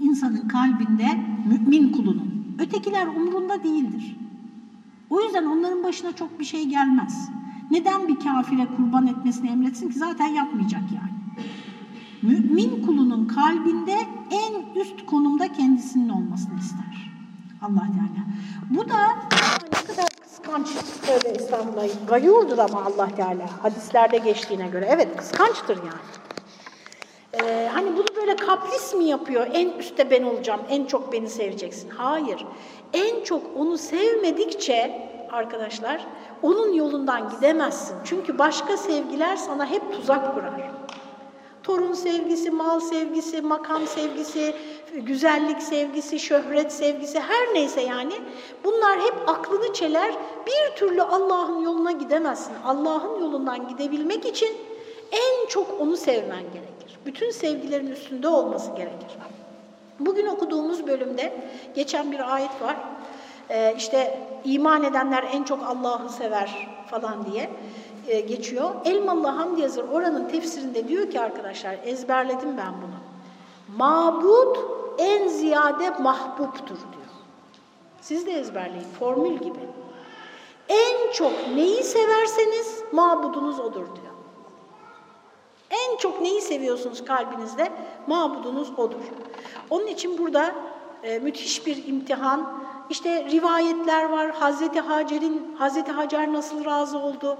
insanın 0.00 0.48
kalbinde 0.48 1.06
mümin 1.46 1.92
kulunun. 1.92 2.56
Ötekiler 2.58 3.06
umurunda 3.06 3.64
değildir. 3.64 4.16
O 5.12 5.20
yüzden 5.20 5.44
onların 5.44 5.82
başına 5.84 6.12
çok 6.12 6.40
bir 6.40 6.44
şey 6.44 6.66
gelmez. 6.66 7.28
Neden 7.70 8.08
bir 8.08 8.14
kafire 8.20 8.66
kurban 8.76 9.06
etmesini 9.06 9.50
emretsin 9.50 9.88
ki? 9.88 9.98
Zaten 9.98 10.26
yapmayacak 10.26 10.82
yani. 10.94 11.12
Mümin 12.22 12.82
kulunun 12.86 13.26
kalbinde 13.26 13.96
en 14.30 14.80
üst 14.80 15.06
konumda 15.06 15.52
kendisinin 15.52 16.08
olmasını 16.08 16.58
ister. 16.58 17.12
Allah 17.62 17.80
Teala. 17.80 18.26
Bu 18.70 18.88
da 18.88 19.08
ne 19.72 19.86
kadar 19.86 20.08
kıskanç 20.22 20.66
tövbe 21.06 21.28
estağfurullah. 21.28 22.08
Gayurdur 22.08 22.58
ama 22.58 22.82
Allah 22.84 23.08
Teala. 23.08 23.62
Hadislerde 23.62 24.18
geçtiğine 24.18 24.68
göre. 24.68 24.86
Evet 24.90 25.16
kıskançtır 25.16 25.76
yani. 25.76 26.22
Ee, 27.32 27.70
hani 27.72 27.96
bunu 27.96 28.06
böyle 28.16 28.36
kapris 28.36 28.94
mi 28.94 29.04
yapıyor? 29.04 29.46
En 29.52 29.68
üstte 29.78 30.10
ben 30.10 30.22
olacağım, 30.22 30.60
en 30.68 30.84
çok 30.84 31.12
beni 31.12 31.28
seveceksin. 31.28 31.90
Hayır. 31.90 32.46
En 32.92 33.24
çok 33.24 33.42
onu 33.56 33.78
sevmedikçe 33.78 35.08
arkadaşlar 35.30 36.06
onun 36.42 36.72
yolundan 36.72 37.30
gidemezsin. 37.30 37.96
Çünkü 38.04 38.38
başka 38.38 38.76
sevgiler 38.76 39.36
sana 39.36 39.66
hep 39.66 39.92
tuzak 39.92 40.34
kurar. 40.34 40.52
Torun 41.62 41.92
sevgisi, 41.92 42.50
mal 42.50 42.80
sevgisi, 42.80 43.40
makam 43.40 43.86
sevgisi, 43.86 44.54
güzellik 44.94 45.62
sevgisi, 45.62 46.18
şöhret 46.18 46.72
sevgisi 46.72 47.20
her 47.20 47.54
neyse 47.54 47.80
yani 47.80 48.12
bunlar 48.64 49.00
hep 49.00 49.14
aklını 49.26 49.72
çeler. 49.72 50.14
Bir 50.46 50.76
türlü 50.76 51.02
Allah'ın 51.02 51.62
yoluna 51.62 51.92
gidemezsin. 51.92 52.52
Allah'ın 52.64 53.20
yolundan 53.20 53.68
gidebilmek 53.68 54.26
için 54.26 54.56
en 55.12 55.48
çok 55.48 55.80
onu 55.80 55.96
sevmen 55.96 56.42
gerekir. 56.42 56.98
Bütün 57.06 57.30
sevgilerin 57.30 57.86
üstünde 57.86 58.28
olması 58.28 58.70
gerekir. 58.70 59.18
Bugün 60.06 60.26
okuduğumuz 60.26 60.86
bölümde 60.86 61.32
geçen 61.74 62.12
bir 62.12 62.34
ayet 62.34 62.62
var. 62.62 62.76
Ee, 63.50 63.74
işte 63.76 64.18
iman 64.44 64.84
edenler 64.84 65.24
en 65.32 65.42
çok 65.42 65.62
Allah'ı 65.62 66.08
sever 66.08 66.68
falan 66.90 67.26
diye 67.26 67.50
e, 68.06 68.20
geçiyor. 68.20 68.70
Elmalı 68.84 69.26
Hamdi 69.26 69.60
Yazır 69.60 69.84
oranın 69.88 70.28
tefsirinde 70.28 70.88
diyor 70.88 71.10
ki 71.10 71.20
arkadaşlar 71.20 71.76
ezberledim 71.84 72.56
ben 72.56 72.74
bunu. 72.82 73.02
Mabud 73.78 74.56
en 74.98 75.28
ziyade 75.28 75.90
mahbuptur 75.90 76.76
diyor. 76.76 77.12
Siz 78.00 78.26
de 78.26 78.32
ezberleyin 78.32 78.88
formül 78.98 79.38
gibi. 79.38 79.58
En 80.68 81.12
çok 81.12 81.32
neyi 81.54 81.82
severseniz 81.82 82.82
mabudunuz 82.92 83.60
odur 83.60 83.86
diyor. 83.86 84.11
En 85.72 85.96
çok 85.96 86.20
neyi 86.20 86.40
seviyorsunuz 86.40 87.04
kalbinizde? 87.04 87.68
Mabudunuz 88.06 88.78
odur. 88.78 89.00
Onun 89.70 89.86
için 89.86 90.18
burada 90.18 90.54
e, 91.02 91.18
müthiş 91.18 91.66
bir 91.66 91.86
imtihan. 91.86 92.62
İşte 92.90 93.24
rivayetler 93.30 94.04
var. 94.04 94.30
Hazreti 94.30 94.80
Hacer'in 94.80 95.56
Hazreti 95.58 95.92
Hacer 95.92 96.32
nasıl 96.32 96.64
razı 96.64 96.98
oldu? 96.98 97.38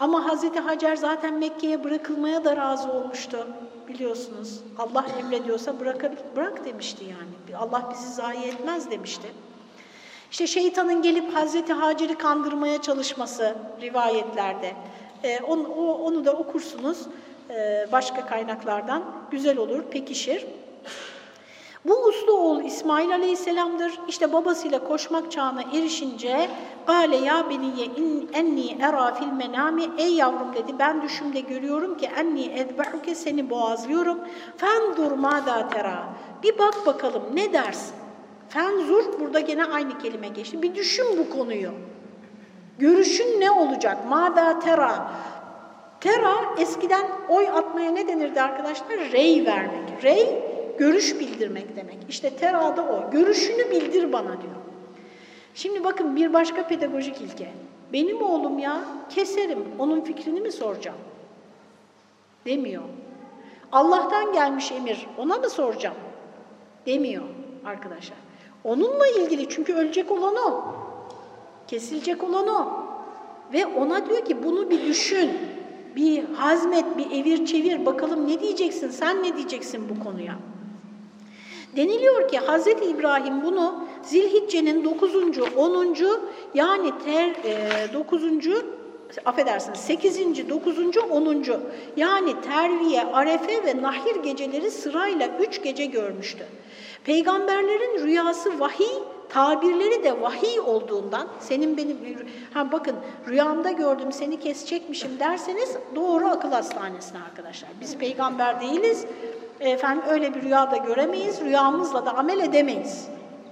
Ama 0.00 0.28
Hazreti 0.28 0.60
Hacer 0.60 0.96
zaten 0.96 1.34
Mekke'ye 1.34 1.84
bırakılmaya 1.84 2.44
da 2.44 2.56
razı 2.56 2.92
olmuştu 2.92 3.46
biliyorsunuz. 3.88 4.60
Allah 4.78 5.06
emrediyorsa 5.18 5.80
bırak, 5.80 6.36
bırak 6.36 6.64
demişti 6.64 7.04
yani. 7.04 7.58
Allah 7.58 7.90
bizi 7.94 8.12
zayi 8.12 8.44
etmez 8.44 8.90
demişti. 8.90 9.32
İşte 10.30 10.46
şeytanın 10.46 11.02
gelip 11.02 11.34
Hazreti 11.34 11.72
Hacer'i 11.72 12.14
kandırmaya 12.14 12.82
çalışması 12.82 13.56
rivayetlerde. 13.80 14.76
Ee, 15.24 15.40
onu, 15.40 15.94
onu 15.94 16.24
da 16.24 16.32
okursunuz 16.32 17.06
ee, 17.50 17.86
başka 17.92 18.26
kaynaklardan. 18.26 19.02
Güzel 19.30 19.56
olur, 19.56 19.82
pekişir. 19.82 20.46
Bu 21.84 22.04
uslu 22.04 22.32
oğul 22.32 22.64
İsmail 22.64 23.14
Aleyhisselam'dır. 23.14 23.92
İşte 24.08 24.32
babasıyla 24.32 24.84
koşmak 24.84 25.32
çağına 25.32 25.62
erişince 25.62 26.48
Gale 26.86 27.16
ya 27.16 27.50
beniye 27.50 27.86
enni 28.34 28.76
era 28.82 29.14
fil 29.14 29.26
menami 29.26 29.82
ey 29.98 30.14
yavrum 30.14 30.54
dedi 30.54 30.74
ben 30.78 31.02
düşümde 31.02 31.40
görüyorum 31.40 31.96
ki 31.96 32.10
enni 32.16 32.44
edbehuke 32.44 33.14
seni 33.14 33.50
boğazlıyorum. 33.50 34.18
Fendur 34.56 35.12
mada 35.12 35.68
tera. 35.68 36.04
Bir 36.42 36.58
bak 36.58 36.86
bakalım 36.86 37.22
ne 37.34 37.52
dersin? 37.52 37.94
Fenzur 38.48 39.20
burada 39.20 39.40
gene 39.40 39.64
aynı 39.64 39.98
kelime 39.98 40.28
geçti. 40.28 40.62
Bir 40.62 40.74
düşün 40.74 41.06
bu 41.18 41.38
konuyu. 41.38 41.70
Görüşün 42.78 43.40
ne 43.40 43.50
olacak? 43.50 44.08
Mada 44.08 44.58
tera. 44.58 45.10
Tera 46.00 46.34
eskiden 46.58 47.06
oy 47.28 47.48
atmaya 47.48 47.90
ne 47.90 48.08
denirdi 48.08 48.40
arkadaşlar? 48.40 49.12
Rey 49.12 49.46
vermek. 49.46 50.04
Rey 50.04 50.42
görüş 50.78 51.20
bildirmek 51.20 51.76
demek. 51.76 51.98
İşte 52.08 52.30
terada 52.30 52.82
o. 52.82 53.10
Görüşünü 53.10 53.70
bildir 53.70 54.12
bana 54.12 54.28
diyor. 54.28 54.54
Şimdi 55.54 55.84
bakın 55.84 56.16
bir 56.16 56.32
başka 56.32 56.66
pedagojik 56.66 57.20
ilke. 57.20 57.48
Benim 57.92 58.22
oğlum 58.22 58.58
ya 58.58 58.80
keserim, 59.10 59.64
onun 59.78 60.00
fikrini 60.00 60.40
mi 60.40 60.52
soracağım? 60.52 60.98
Demiyor. 62.46 62.82
Allah'tan 63.72 64.32
gelmiş 64.32 64.72
emir, 64.72 65.06
ona 65.18 65.36
mı 65.36 65.50
soracağım? 65.50 65.96
Demiyor 66.86 67.24
arkadaşlar. 67.64 68.18
Onunla 68.64 69.06
ilgili 69.06 69.48
çünkü 69.48 69.74
ölecek 69.74 70.10
olan 70.10 70.36
o. 70.36 70.74
Kesilecek 71.68 72.24
olan 72.24 72.48
o. 72.48 72.88
Ve 73.52 73.66
ona 73.66 74.08
diyor 74.08 74.24
ki 74.24 74.44
bunu 74.44 74.70
bir 74.70 74.86
düşün, 74.86 75.30
bir 75.96 76.24
hazmet, 76.24 76.84
bir 76.98 77.20
evir 77.20 77.46
çevir 77.46 77.86
bakalım 77.86 78.28
ne 78.28 78.40
diyeceksin, 78.40 78.90
sen 78.90 79.22
ne 79.22 79.36
diyeceksin 79.36 79.88
bu 79.88 80.04
konuya? 80.04 80.38
Deniliyor 81.76 82.28
ki 82.28 82.38
Hz. 82.38 82.66
İbrahim 82.66 83.42
bunu 83.44 83.84
Zilhicce'nin 84.02 84.84
9. 84.84 85.14
10. 85.56 85.96
yani 86.54 86.92
ter, 87.04 87.28
e, 87.28 87.92
9. 87.94 88.22
affedersiniz 89.24 89.78
8. 89.78 90.48
9. 90.48 90.78
10. 91.10 91.44
yani 91.96 92.40
Terviye, 92.40 93.04
Arefe 93.04 93.64
ve 93.64 93.82
Nahir 93.82 94.16
geceleri 94.16 94.70
sırayla 94.70 95.28
3 95.40 95.62
gece 95.62 95.86
görmüştü. 95.86 96.46
Peygamberlerin 97.04 98.06
rüyası 98.06 98.60
vahiy, 98.60 98.98
tabirleri 99.28 100.04
de 100.04 100.20
vahiy 100.20 100.60
olduğundan 100.60 101.28
senin 101.40 101.76
benim 101.76 101.98
ha 102.54 102.72
bakın 102.72 102.96
rüyamda 103.28 103.70
gördüm 103.70 104.12
seni 104.12 104.40
kesecekmişim 104.40 105.18
derseniz 105.18 105.76
doğru 105.94 106.28
akıl 106.28 106.52
hastanesine 106.52 107.18
arkadaşlar. 107.30 107.70
Biz 107.80 107.98
peygamber 107.98 108.60
değiliz. 108.60 109.06
Efendim 109.60 110.04
öyle 110.08 110.34
bir 110.34 110.42
rüya 110.42 110.70
da 110.70 110.76
göremeyiz. 110.76 111.40
Rüyamızla 111.40 112.06
da 112.06 112.14
amel 112.14 112.40
edemeyiz. 112.40 113.08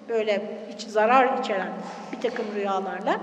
Böyle 0.08 0.58
hiç 0.74 0.80
zarar 0.80 1.38
içeren 1.38 1.72
bir 2.12 2.20
takım 2.20 2.44
rüyalarla. 2.54 3.20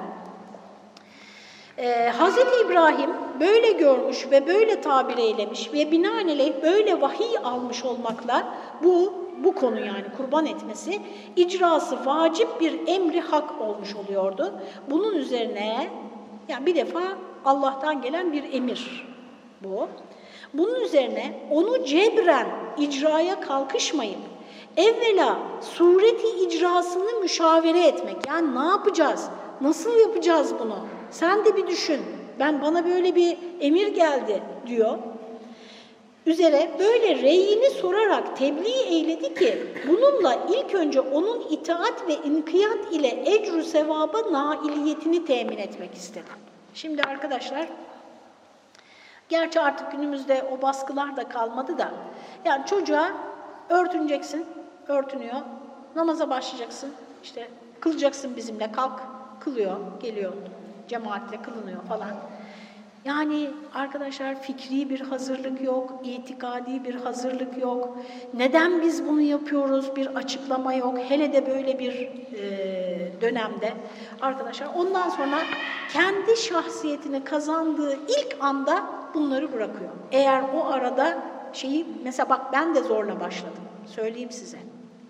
Ee, 1.77 2.11
Hz. 2.19 2.65
İbrahim 2.65 3.09
böyle 3.39 3.71
görmüş 3.71 4.27
ve 4.31 4.47
böyle 4.47 4.81
tabir 4.81 5.17
eylemiş 5.17 5.73
ve 5.73 5.91
binaenaleyh 5.91 6.53
böyle 6.63 7.01
vahiy 7.01 7.37
almış 7.43 7.85
olmakla 7.85 8.53
bu 8.83 9.22
bu 9.43 9.55
konu 9.55 9.79
yani 9.79 10.03
kurban 10.17 10.45
etmesi 10.45 11.01
icrası 11.35 12.05
vacip 12.05 12.61
bir 12.61 12.87
emri 12.87 13.21
hak 13.21 13.61
olmuş 13.61 13.95
oluyordu. 13.95 14.53
Bunun 14.89 15.15
üzerine 15.15 15.89
yani 16.47 16.65
bir 16.65 16.75
defa 16.75 17.01
Allah'tan 17.45 18.01
gelen 18.01 18.33
bir 18.33 18.53
emir 18.53 19.07
bu. 19.63 19.87
Bunun 20.53 20.79
üzerine 20.79 21.39
onu 21.51 21.85
cebren 21.85 22.47
icraya 22.77 23.39
kalkışmayıp 23.39 24.19
evvela 24.77 25.39
sureti 25.61 26.27
icrasını 26.27 27.19
müşavere 27.21 27.87
etmek. 27.87 28.17
Yani 28.27 28.55
ne 28.55 28.65
yapacağız? 28.65 29.29
Nasıl 29.61 29.99
yapacağız 29.99 30.53
bunu? 30.59 30.77
Sen 31.11 31.45
de 31.45 31.57
bir 31.57 31.67
düşün. 31.67 32.01
Ben 32.39 32.61
bana 32.61 32.85
böyle 32.85 33.15
bir 33.15 33.37
emir 33.59 33.87
geldi 33.87 34.43
diyor. 34.67 34.97
Üzere 36.25 36.71
böyle 36.79 37.21
reyini 37.21 37.69
sorarak 37.69 38.37
tebliğ 38.37 38.81
eyledi 38.81 39.35
ki 39.35 39.67
bununla 39.87 40.47
ilk 40.49 40.75
önce 40.75 41.01
onun 41.01 41.41
itaat 41.49 42.07
ve 42.07 42.13
inkiyat 42.13 42.91
ile 42.91 43.35
ecru 43.35 43.63
sevaba 43.63 44.31
nailiyetini 44.31 45.25
temin 45.25 45.57
etmek 45.57 45.93
istedi. 45.93 46.29
Şimdi 46.73 47.03
arkadaşlar 47.03 47.67
Gerçi 49.29 49.61
artık 49.61 49.91
günümüzde 49.91 50.43
o 50.51 50.61
baskılar 50.61 51.17
da 51.17 51.29
kalmadı 51.29 51.77
da. 51.77 51.91
Yani 52.45 52.65
çocuğa 52.65 53.11
örtüneceksin, 53.69 54.45
örtünüyor. 54.87 55.41
Namaza 55.95 56.29
başlayacaksın, 56.29 56.93
işte 57.23 57.47
kılacaksın 57.79 58.35
bizimle, 58.35 58.71
kalk, 58.71 58.99
kılıyor, 59.39 59.77
geliyor, 60.01 60.33
cemaatle 60.87 61.41
kılınıyor 61.41 61.83
falan. 61.83 62.09
Yani 63.05 63.49
arkadaşlar 63.73 64.41
fikri 64.41 64.89
bir 64.89 65.01
hazırlık 65.01 65.61
yok, 65.61 65.93
itikadi 66.03 66.83
bir 66.83 66.95
hazırlık 66.95 67.57
yok. 67.61 67.97
Neden 68.33 68.81
biz 68.81 69.07
bunu 69.07 69.21
yapıyoruz 69.21 69.95
bir 69.95 70.15
açıklama 70.15 70.73
yok. 70.73 70.97
Hele 70.97 71.33
de 71.33 71.47
böyle 71.47 71.79
bir 71.79 71.91
e, 71.91 73.21
dönemde 73.21 73.73
arkadaşlar. 74.21 74.67
Ondan 74.75 75.09
sonra 75.09 75.37
kendi 75.93 76.37
şahsiyetini 76.37 77.23
kazandığı 77.23 77.93
ilk 77.93 78.37
anda 78.39 78.83
bunları 79.13 79.53
bırakıyor. 79.53 79.89
Eğer 80.11 80.43
o 80.55 80.65
arada 80.65 81.17
şeyi, 81.53 81.85
mesela 82.03 82.29
bak 82.29 82.53
ben 82.53 82.75
de 82.75 82.81
zorla 82.83 83.19
başladım, 83.19 83.63
söyleyeyim 83.85 84.31
size. 84.31 84.57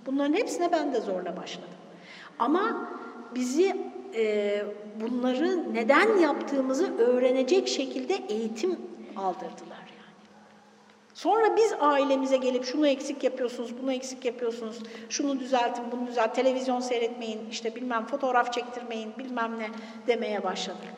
Bunların 0.06 0.34
hepsine 0.34 0.72
ben 0.72 0.94
de 0.94 1.02
zorla 1.02 1.38
başladım. 1.38 1.70
Ama 2.40 2.88
bizi 3.36 3.93
e, 4.16 4.64
bunları 5.02 5.74
neden 5.74 6.18
yaptığımızı 6.18 6.98
öğrenecek 6.98 7.68
şekilde 7.68 8.14
eğitim 8.14 8.78
aldırdılar 9.16 9.78
yani. 9.78 10.14
Sonra 11.14 11.58
biz 11.58 11.74
ailemize 11.80 12.38
gelip 12.38 12.66
şunu 12.66 12.88
eksik 12.88 13.24
yapıyorsunuz, 13.24 13.82
bunu 13.82 13.94
eksik 13.94 14.26
yapıyorsunuz, 14.26 14.80
şunu 15.10 15.40
düzeltin, 15.40 15.84
bunu 15.92 16.08
düzelt, 16.08 16.36
televizyon 16.36 16.80
seyretmeyin, 16.80 17.50
işte 17.52 17.76
bilmem 17.76 18.06
fotoğraf 18.06 18.54
çektirmeyin, 18.54 19.14
bilmem 19.18 19.60
ne 19.60 19.68
demeye 20.08 20.44
başladık. 20.44 20.94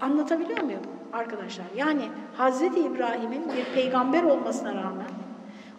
Anlatabiliyor 0.00 0.60
muyum 0.60 0.82
arkadaşlar? 1.12 1.66
Yani 1.76 2.02
Hz. 2.38 2.62
İbrahim'in 2.62 3.48
bir 3.48 3.74
peygamber 3.74 4.22
olmasına 4.22 4.74
rağmen 4.74 5.15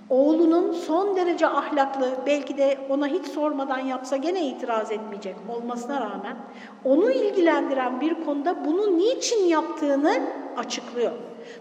oğlunun 0.10 0.72
son 0.72 1.16
derece 1.16 1.47
ahlaklı, 1.47 2.12
belki 2.26 2.58
de 2.58 2.78
ona 2.89 3.08
hiç 3.08 3.26
sormadan 3.26 3.80
yapsa 3.80 4.18
gene 4.18 4.47
itiraz 4.47 4.91
etmeyecek 4.91 5.36
olmasına 5.49 6.01
rağmen 6.01 6.38
onu 6.84 7.12
ilgilendiren 7.12 8.01
bir 8.01 8.26
konuda 8.26 8.66
bunu 8.66 8.97
niçin 8.97 9.45
yaptığını 9.45 10.20
açıklıyor. 10.58 11.12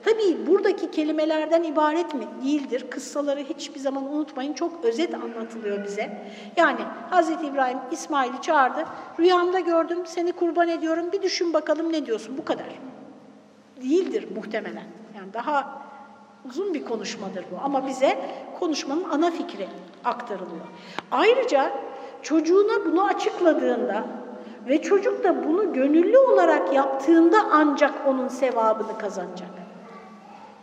Tabii 0.04 0.46
buradaki 0.46 0.90
kelimelerden 0.90 1.62
ibaret 1.62 2.14
mi? 2.14 2.26
Değildir. 2.44 2.86
Kıssaları 2.90 3.40
hiçbir 3.40 3.80
zaman 3.80 4.14
unutmayın. 4.14 4.52
Çok 4.52 4.84
özet 4.84 5.14
anlatılıyor 5.14 5.84
bize. 5.84 6.26
Yani 6.56 6.80
Hz. 7.10 7.30
İbrahim 7.30 7.78
İsmail'i 7.90 8.42
çağırdı. 8.42 8.84
Rüyamda 9.18 9.60
gördüm, 9.60 9.98
seni 10.04 10.32
kurban 10.32 10.68
ediyorum. 10.68 11.12
Bir 11.12 11.22
düşün 11.22 11.52
bakalım 11.52 11.92
ne 11.92 12.06
diyorsun? 12.06 12.38
Bu 12.38 12.44
kadar. 12.44 12.66
Değildir 13.82 14.28
muhtemelen. 14.36 14.86
Yani 15.16 15.32
daha 15.32 15.85
uzun 16.48 16.74
bir 16.74 16.84
konuşmadır 16.84 17.44
bu. 17.52 17.56
Ama 17.64 17.86
bize 17.86 18.18
konuşmanın 18.60 19.04
ana 19.12 19.30
fikri 19.30 19.68
aktarılıyor. 20.04 20.66
Ayrıca 21.10 21.70
çocuğuna 22.22 22.84
bunu 22.84 23.04
açıkladığında 23.04 24.04
ve 24.68 24.82
çocuk 24.82 25.24
da 25.24 25.48
bunu 25.48 25.72
gönüllü 25.72 26.18
olarak 26.18 26.74
yaptığında 26.74 27.36
ancak 27.52 27.94
onun 28.06 28.28
sevabını 28.28 28.98
kazanacak. 28.98 29.48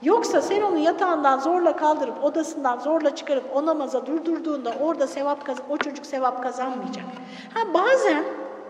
Yoksa 0.04 0.42
sen 0.42 0.62
onu 0.62 0.78
yatağından 0.78 1.40
zorla 1.40 1.76
kaldırıp, 1.76 2.24
odasından 2.24 2.80
zorla 2.80 3.16
çıkarıp 3.16 3.44
o 3.56 3.66
namaza 3.66 4.06
durdurduğunda 4.06 4.74
orada 4.82 5.08
sevap 5.08 5.50
o 5.70 5.78
çocuk 5.78 6.06
sevap 6.06 6.44
kazanmayacak. 6.44 7.06
Ha 7.54 7.74
bazen, 7.74 8.24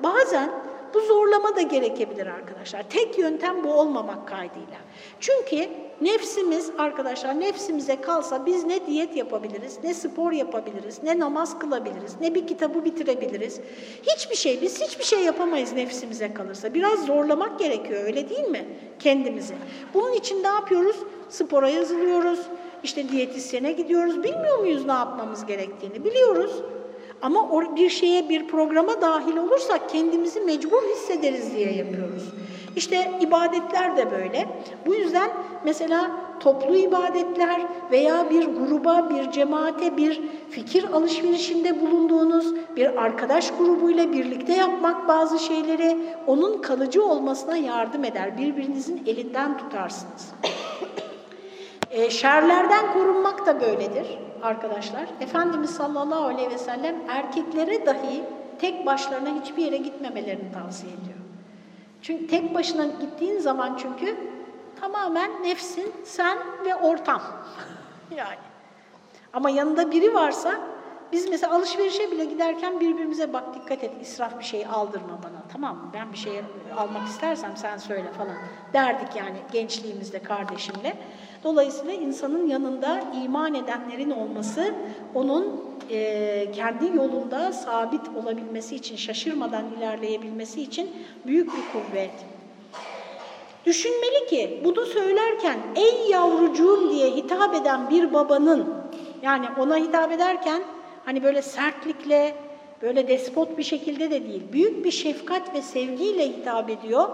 bazen 0.04 0.50
bu 0.94 1.02
zorlama 1.02 1.56
da 1.56 1.62
gerekebilir 1.62 2.28
arkadaşlar. 2.28 2.84
Tek 2.90 3.20
yöntem 3.20 3.64
bu 3.64 3.74
olmamak 3.74 4.28
kaydıyla. 4.28 4.78
Çünkü 5.20 5.70
nefsimiz 6.02 6.72
arkadaşlar 6.78 7.40
nefsimize 7.40 8.02
kalsa 8.02 8.46
biz 8.46 8.64
ne 8.64 8.88
diyet 8.88 9.16
yapabiliriz, 9.16 9.80
ne 9.84 9.94
spor 9.94 10.32
yapabiliriz, 10.32 11.04
ne 11.04 11.20
namaz 11.20 11.60
kılabiliriz, 11.60 12.22
ne 12.22 12.36
bir 12.36 12.48
kitabı 12.48 12.86
bitirebiliriz. 12.86 13.62
Hiçbir 14.04 14.36
şey, 14.36 14.62
biz 14.62 14.82
hiçbir 14.82 15.04
şey 15.04 15.20
yapamayız 15.20 15.74
nefsimize 15.74 16.34
kalırsa. 16.34 16.74
Biraz 16.74 17.06
zorlamak 17.06 17.60
gerekiyor 17.60 18.04
öyle 18.04 18.30
değil 18.30 18.48
mi 18.48 18.66
kendimizi? 19.00 19.56
Bunun 19.94 20.12
için 20.12 20.44
ne 20.44 20.48
yapıyoruz? 20.48 20.96
Spora 21.30 21.70
yazılıyoruz, 21.70 22.40
işte 22.84 23.10
diyetisyene 23.10 23.72
gidiyoruz. 23.72 24.24
Bilmiyor 24.24 24.60
muyuz 24.60 24.86
ne 24.86 24.92
yapmamız 24.92 25.46
gerektiğini? 25.46 26.06
Biliyoruz. 26.06 26.62
Ama 27.24 27.76
bir 27.76 27.90
şeye, 27.90 28.30
bir 28.30 28.48
programa 28.48 29.02
dahil 29.02 29.38
olursak 29.38 29.90
kendimizi 29.90 30.42
mecbur 30.42 30.84
hissederiz 30.96 31.56
diye 31.56 31.72
yapıyoruz. 31.72 32.24
İşte 32.76 33.12
ibadetler 33.22 33.98
de 33.98 34.12
böyle. 34.12 34.48
Bu 34.86 34.96
yüzden 34.96 35.30
mesela 35.66 36.12
toplu 36.40 36.76
ibadetler 36.76 37.62
veya 37.92 38.30
bir 38.30 38.46
gruba, 38.46 39.10
bir 39.10 39.32
cemaate, 39.32 39.98
bir 39.98 40.22
fikir 40.50 40.84
alışverişinde 40.94 41.82
bulunduğunuz 41.82 42.56
bir 42.76 43.04
arkadaş 43.04 43.52
grubuyla 43.58 44.12
birlikte 44.12 44.54
yapmak 44.54 45.08
bazı 45.08 45.40
şeyleri 45.40 45.98
onun 46.28 46.62
kalıcı 46.62 47.06
olmasına 47.06 47.58
yardım 47.58 48.04
eder. 48.04 48.38
Birbirinizin 48.38 49.04
elinden 49.08 49.58
tutarsınız. 49.58 50.32
E, 51.92 52.10
şerlerden 52.10 52.94
korunmak 52.94 53.46
da 53.46 53.62
böyledir 53.62 54.08
arkadaşlar. 54.44 55.06
Efendimiz 55.22 55.70
sallallahu 55.70 56.24
aleyhi 56.24 56.50
ve 56.50 56.58
sellem 56.58 56.96
erkeklere 57.10 57.86
dahi 57.86 58.24
tek 58.60 58.86
başlarına 58.86 59.42
hiçbir 59.42 59.66
yere 59.66 59.78
gitmemelerini 59.78 60.52
tavsiye 60.52 60.94
ediyor. 60.94 61.18
Çünkü 62.02 62.28
tek 62.28 62.54
başına 62.54 62.86
gittiğin 62.86 63.40
zaman 63.40 63.78
çünkü 63.82 64.18
tamamen 64.82 65.44
nefsin, 65.44 65.94
sen 66.04 66.38
ve 66.66 66.76
ortam. 66.76 67.22
yani. 68.18 68.38
Ama 69.34 69.50
yanında 69.50 69.92
biri 69.92 70.14
varsa 70.14 70.60
biz 71.12 71.30
mesela 71.30 71.56
alışverişe 71.56 72.12
bile 72.12 72.26
giderken 72.26 72.80
birbirimize 72.80 73.34
bak 73.34 73.56
dikkat 73.56 73.84
et 73.84 73.92
israf 74.02 74.40
bir 74.40 74.44
şey 74.44 74.66
aldırma 74.66 75.24
bana 75.24 75.44
tamam 75.52 75.76
mı? 75.76 75.90
Ben 75.94 76.12
bir 76.12 76.18
şey 76.18 76.42
almak 76.78 77.08
istersem 77.08 77.52
sen 77.58 77.78
söyle 77.78 78.12
falan 78.18 78.36
derdik 78.74 79.16
yani 79.16 79.38
gençliğimizde 79.52 80.24
kardeşimle. 80.24 80.98
Dolayısıyla 81.44 81.94
insanın 81.94 82.48
yanında 82.48 83.04
iman 83.24 83.54
edenlerin 83.54 84.12
olması 84.12 84.74
onun 85.14 85.62
e, 85.90 86.52
kendi 86.56 86.98
yolunda 86.98 87.54
sabit 87.54 88.02
olabilmesi 88.24 88.76
için, 88.76 88.96
şaşırmadan 88.96 89.66
ilerleyebilmesi 89.78 90.62
için 90.62 90.90
büyük 91.26 91.48
bir 91.48 91.72
kuvvet. 91.72 92.14
Düşünmeli 93.66 94.26
ki 94.30 94.62
bunu 94.64 94.86
söylerken 94.86 95.60
ey 95.76 96.10
yavrucuğum 96.10 96.90
diye 96.92 97.12
hitap 97.12 97.56
eden 97.56 97.90
bir 97.90 98.14
babanın 98.14 98.68
yani 99.22 99.46
ona 99.60 99.78
hitap 99.78 100.12
ederken 100.12 100.64
hani 101.06 101.24
böyle 101.24 101.42
sertlikle 101.42 102.36
böyle 102.84 103.08
despot 103.08 103.58
bir 103.58 103.64
şekilde 103.64 104.12
de 104.12 104.24
değil 104.24 104.44
büyük 104.54 104.86
bir 104.86 104.92
şefkat 104.92 105.56
ve 105.56 105.62
sevgiyle 105.62 106.30
hitap 106.30 106.70
ediyor. 106.70 107.10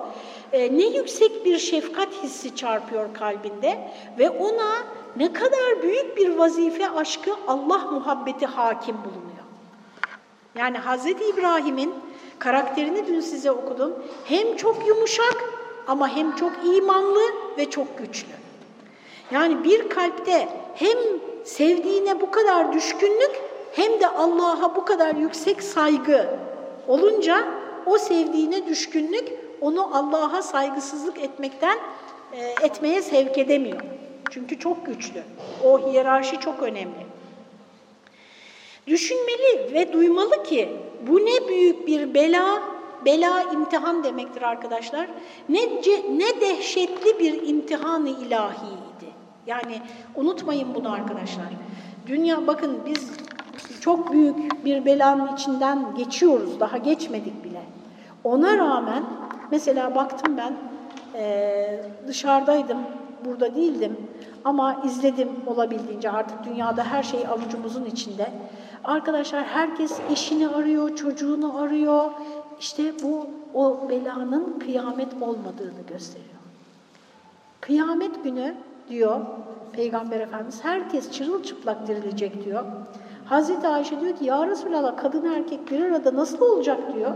Ee, 0.54 0.78
ne 0.78 0.86
yüksek 0.86 1.46
bir 1.46 1.58
şefkat 1.58 2.24
hissi 2.24 2.56
çarpıyor 2.56 3.14
kalbinde 3.14 3.92
ve 4.20 4.30
ona 4.30 4.84
ne 5.16 5.34
kadar 5.34 5.84
büyük 5.84 6.18
bir 6.18 6.30
vazife 6.30 6.90
aşkı 6.90 7.32
Allah 7.48 7.78
muhabbeti 7.78 8.46
hakim 8.46 8.96
bulunuyor. 8.96 9.30
Yani 10.56 10.78
Hz. 10.78 11.06
İbrahim'in 11.06 11.94
karakterini 12.40 13.08
dün 13.08 13.20
size 13.20 13.52
okudum. 13.52 13.94
Hem 14.26 14.56
çok 14.56 14.88
yumuşak 14.88 15.44
ama 15.88 16.16
hem 16.16 16.36
çok 16.36 16.52
imanlı 16.66 17.22
ve 17.58 17.70
çok 17.70 17.98
güçlü. 17.98 18.28
Yani 19.32 19.64
bir 19.64 19.90
kalpte 19.90 20.50
hem 20.76 20.98
sevdiğine 21.44 22.22
bu 22.22 22.32
kadar 22.32 22.74
düşkünlük 22.74 23.49
hem 23.80 24.00
de 24.00 24.08
Allah'a 24.08 24.76
bu 24.76 24.86
kadar 24.86 25.16
yüksek 25.16 25.64
saygı 25.64 26.30
olunca 26.88 27.48
o 27.86 27.98
sevdiğine 27.98 28.68
düşkünlük 28.68 29.34
onu 29.62 29.98
Allah'a 29.98 30.42
saygısızlık 30.42 31.20
etmekten 31.20 31.78
e, 32.34 32.66
etmeye 32.66 33.02
sevk 33.02 33.38
edemiyor. 33.38 33.82
Çünkü 34.30 34.60
çok 34.60 34.86
güçlü. 34.86 35.24
O 35.64 35.80
hiyerarşi 35.80 36.40
çok 36.40 36.64
önemli. 36.64 37.06
Düşünmeli 38.88 39.74
ve 39.74 39.94
duymalı 39.94 40.44
ki 40.44 40.70
bu 41.08 41.20
ne 41.20 41.48
büyük 41.48 41.88
bir 41.88 42.14
bela, 42.14 42.62
bela 43.06 43.44
imtihan 43.54 44.04
demektir 44.04 44.42
arkadaşlar. 44.42 45.08
Ne, 45.50 45.62
ne 46.18 46.42
dehşetli 46.42 47.20
bir 47.20 47.48
imtihanı 47.48 48.10
ilahiydi. 48.10 49.10
Yani 49.48 49.82
unutmayın 50.16 50.76
bunu 50.76 50.94
arkadaşlar. 50.94 51.48
Dünya 52.08 52.48
bakın 52.48 52.80
biz 52.86 53.12
çok 53.82 54.12
büyük 54.12 54.66
bir 54.66 54.86
belanın 54.86 55.36
içinden 55.36 55.96
geçiyoruz. 55.96 56.60
Daha 56.60 56.78
geçmedik 56.78 57.44
bile. 57.44 57.62
Ona 58.24 58.58
rağmen 58.58 59.04
mesela 59.52 59.96
baktım 59.96 60.38
ben 60.38 60.54
e, 61.16 61.86
dışarıdaydım 62.08 62.78
burada 63.26 63.56
değildim 63.56 63.98
ama 64.46 64.82
izledim 64.86 65.30
olabildiğince 65.48 66.12
artık 66.12 66.44
dünyada 66.46 66.84
her 66.84 67.04
şey 67.04 67.28
avucumuzun 67.28 67.86
içinde. 67.86 68.32
Arkadaşlar 68.84 69.44
herkes 69.44 70.00
eşini 70.12 70.48
arıyor, 70.48 70.96
çocuğunu 70.96 71.58
arıyor. 71.62 72.12
İşte 72.60 72.84
bu 73.04 73.28
o 73.54 73.90
belanın 73.90 74.60
kıyamet 74.60 75.14
olmadığını 75.22 75.82
gösteriyor. 75.90 76.30
Kıyamet 77.62 78.24
günü 78.24 78.56
diyor 78.90 79.20
Peygamber 79.74 80.20
Efendimiz 80.20 80.64
herkes 80.64 81.12
çırılçıplak 81.12 81.88
dirilecek 81.88 82.46
diyor. 82.46 82.64
Hazreti 83.30 83.68
Ayşe 83.68 84.02
diyor 84.02 84.18
ki 84.18 84.26
ya 84.26 84.48
Resulallah 84.48 84.98
kadın 84.98 85.26
erkek 85.26 85.72
bir 85.72 85.82
arada 85.82 86.16
nasıl 86.16 86.42
olacak 86.42 86.96
diyor 86.96 87.12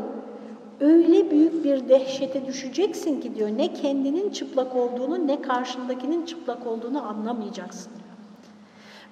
öyle 0.80 1.32
büyük 1.32 1.64
bir 1.64 1.90
dehşete 1.90 2.46
düşeceksin 2.46 3.22
ki 3.22 3.36
diyor 3.36 3.50
ne 3.58 3.74
kendinin 3.74 4.30
çıplak 4.30 4.76
olduğunu 4.76 5.28
ne 5.28 5.42
karşındakinin 5.42 6.26
çıplak 6.26 6.68
olduğunu 6.68 7.08
anlamayacaksın 7.10 7.92
diyor. 7.92 8.04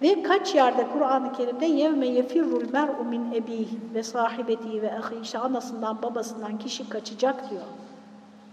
Ve 0.01 0.23
kaç 0.23 0.55
yerde 0.55 0.87
Kur'an-ı 0.93 1.33
Kerim'de 1.33 1.65
yevme 1.65 2.07
yefirrul 2.07 2.71
mer'u 2.73 3.03
min 3.03 3.31
ebih 3.31 3.67
ve 3.93 4.03
sahibeti 4.03 4.81
ve 4.81 4.91
ahi 4.93 5.15
işte 5.23 5.39
anasından 5.39 6.01
babasından 6.01 6.57
kişi 6.57 6.89
kaçacak 6.89 7.49
diyor. 7.49 7.63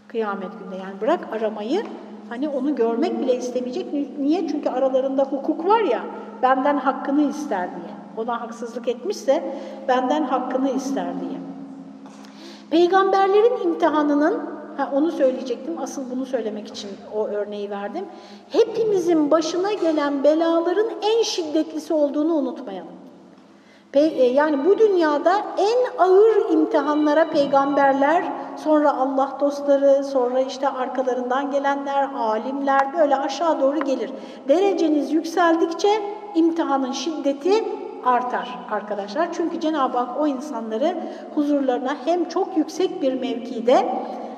Kıyamet 0.08 0.52
günde 0.58 0.76
yani 0.76 1.00
bırak 1.00 1.28
aramayı 1.32 1.82
hani 2.28 2.48
onu 2.48 2.76
görmek 2.76 3.20
bile 3.20 3.36
istemeyecek. 3.36 3.86
Niye? 4.18 4.48
Çünkü 4.48 4.68
aralarında 4.68 5.24
hukuk 5.24 5.66
var 5.66 5.80
ya 5.80 6.00
benden 6.42 6.76
hakkını 6.76 7.22
ister 7.22 7.68
diye. 7.70 7.97
Ona 8.18 8.40
haksızlık 8.40 8.88
etmişse 8.88 9.54
benden 9.88 10.22
hakkını 10.22 10.70
ister 10.70 11.20
diye. 11.20 11.38
Peygamberlerin 12.70 13.64
imtihanının, 13.64 14.40
ha 14.76 14.90
onu 14.94 15.12
söyleyecektim, 15.12 15.78
asıl 15.78 16.10
bunu 16.10 16.26
söylemek 16.26 16.68
için 16.68 16.90
o 17.14 17.26
örneği 17.26 17.70
verdim. 17.70 18.04
Hepimizin 18.48 19.30
başına 19.30 19.72
gelen 19.72 20.24
belaların 20.24 20.86
en 21.02 21.22
şiddetlisi 21.22 21.94
olduğunu 21.94 22.34
unutmayalım. 22.34 22.98
E, 23.94 24.24
yani 24.24 24.64
bu 24.64 24.78
dünyada 24.78 25.32
en 25.58 26.02
ağır 26.04 26.50
imtihanlara 26.52 27.30
peygamberler, 27.30 28.24
sonra 28.56 28.96
Allah 28.96 29.36
dostları, 29.40 30.04
sonra 30.04 30.40
işte 30.40 30.68
arkalarından 30.68 31.50
gelenler, 31.50 32.08
alimler 32.14 32.98
böyle 32.98 33.16
aşağı 33.16 33.60
doğru 33.60 33.80
gelir. 33.80 34.10
Dereceniz 34.48 35.12
yükseldikçe 35.12 35.88
imtihanın 36.34 36.92
şiddeti 36.92 37.64
artar 38.07 38.59
arkadaşlar. 38.71 39.33
Çünkü 39.33 39.59
Cenab-ı 39.59 39.97
Hak 39.97 40.21
o 40.21 40.27
insanları 40.27 40.97
huzurlarına 41.35 41.97
hem 42.05 42.29
çok 42.29 42.57
yüksek 42.57 43.01
bir 43.01 43.13
mevkide 43.13 43.95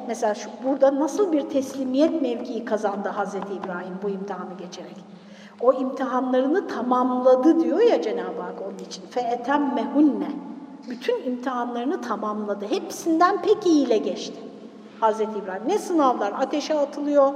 mesela 0.07 0.35
şu, 0.35 0.49
burada 0.63 0.99
nasıl 0.99 1.31
bir 1.31 1.41
teslimiyet 1.41 2.21
mevkii 2.21 2.65
kazandı 2.65 3.09
Hazreti 3.09 3.53
İbrahim 3.53 3.99
bu 4.03 4.09
imtihanı 4.09 4.53
geçerek. 4.57 4.95
O 5.61 5.73
imtihanlarını 5.73 6.67
tamamladı 6.67 7.59
diyor 7.59 7.79
ya 7.79 8.01
Cenab-ı 8.01 8.41
Hak 8.41 8.61
onun 8.67 8.77
için. 8.77 9.03
فَاَتَمَّهُنَّ 9.15 10.23
Bütün 10.89 11.23
imtihanlarını 11.23 12.01
tamamladı. 12.01 12.65
Hepsinden 12.69 13.41
pek 13.41 13.65
iyi 13.65 13.85
ile 13.87 13.97
geçti 13.97 14.39
Hazreti 14.99 15.39
İbrahim. 15.39 15.67
Ne 15.67 15.79
sınavlar? 15.79 16.31
Ateşe 16.31 16.79
atılıyor, 16.79 17.33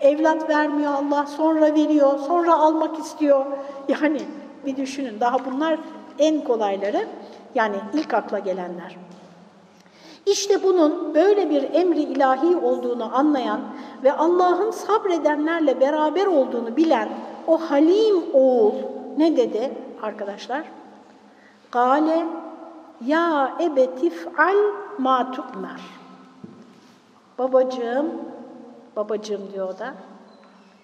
evlat 0.00 0.48
vermiyor 0.48 0.92
Allah, 0.92 1.26
sonra 1.26 1.74
veriyor, 1.74 2.18
sonra 2.18 2.54
almak 2.54 2.98
istiyor. 2.98 3.46
Yani 3.88 4.22
bir 4.65 4.77
düşünün 4.77 5.19
daha 5.19 5.45
bunlar 5.45 5.79
en 6.19 6.43
kolayları. 6.43 7.07
Yani 7.55 7.75
ilk 7.93 8.13
akla 8.13 8.39
gelenler. 8.39 8.97
İşte 10.25 10.63
bunun 10.63 11.15
böyle 11.15 11.49
bir 11.49 11.73
emri 11.73 12.01
ilahi 12.01 12.55
olduğunu 12.55 13.17
anlayan 13.17 13.61
ve 14.03 14.13
Allah'ın 14.13 14.71
sabredenlerle 14.71 15.79
beraber 15.79 16.25
olduğunu 16.25 16.77
bilen 16.77 17.09
o 17.47 17.57
halim 17.57 18.23
oğul 18.33 18.73
ne 19.17 19.37
dedi 19.37 19.71
arkadaşlar? 20.01 20.63
Gale 21.71 22.25
ya 23.05 23.57
ebetif 23.61 24.39
al 24.39 24.57
ma 24.97 25.31
tukmer. 25.31 25.81
Babacığım, 27.39 28.11
babacığım 28.95 29.41
diyor 29.53 29.79
da, 29.79 29.93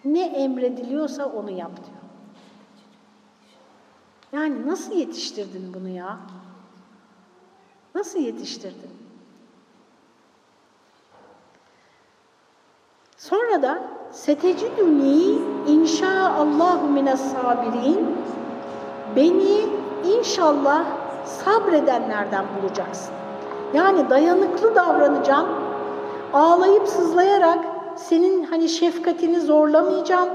ne 0.06 0.26
emrediliyorsa 0.26 1.26
onu 1.26 1.52
yap 1.52 1.72
diyor. 1.76 1.97
Yani 4.32 4.68
nasıl 4.68 4.92
yetiştirdin 4.92 5.74
bunu 5.74 5.90
ya? 5.90 6.18
Nasıl 7.96 8.20
yetiştirdin? 8.20 8.92
Sonra 13.18 13.62
da 13.62 13.82
seteciduni 14.12 15.38
inşaallahu 15.68 16.88
mines 16.88 17.22
sabirin 17.22 18.18
beni 19.16 19.66
inşallah 20.06 20.86
sabredenlerden 21.26 22.46
bulacaksın. 22.62 23.14
Yani 23.74 24.10
dayanıklı 24.10 24.76
davranacağım, 24.76 25.48
ağlayıp 26.34 26.88
sızlayarak 26.88 27.60
senin 27.96 28.44
hani 28.44 28.70
şefkatini 28.70 29.42
zorlamayacağım, 29.42 30.30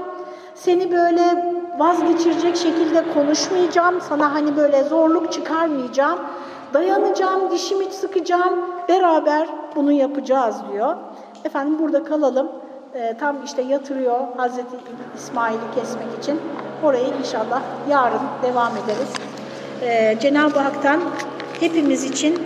seni 0.55 0.91
böyle 0.91 1.53
vazgeçirecek 1.77 2.57
şekilde 2.57 3.13
konuşmayacağım, 3.13 4.01
sana 4.01 4.33
hani 4.33 4.57
böyle 4.57 4.83
zorluk 4.83 5.31
çıkarmayacağım, 5.33 6.19
dayanacağım, 6.73 7.51
dişimi 7.51 7.85
sıkacağım, 7.85 8.59
beraber 8.89 9.47
bunu 9.75 9.91
yapacağız 9.91 10.55
diyor. 10.71 10.95
Efendim 11.45 11.79
burada 11.79 12.03
kalalım. 12.03 12.51
Ee, 12.95 13.17
tam 13.19 13.35
işte 13.45 13.61
yatırıyor 13.61 14.19
Hazreti 14.37 14.75
İsmail'i 15.15 15.75
kesmek 15.75 16.07
için. 16.21 16.41
Orayı 16.83 17.07
inşallah 17.19 17.61
yarın 17.89 18.21
devam 18.43 18.71
ederiz. 18.77 19.13
Ee, 19.81 20.17
Cenab-ı 20.21 20.59
Hak'tan 20.59 20.99
hepimiz 21.59 22.03
için 22.03 22.43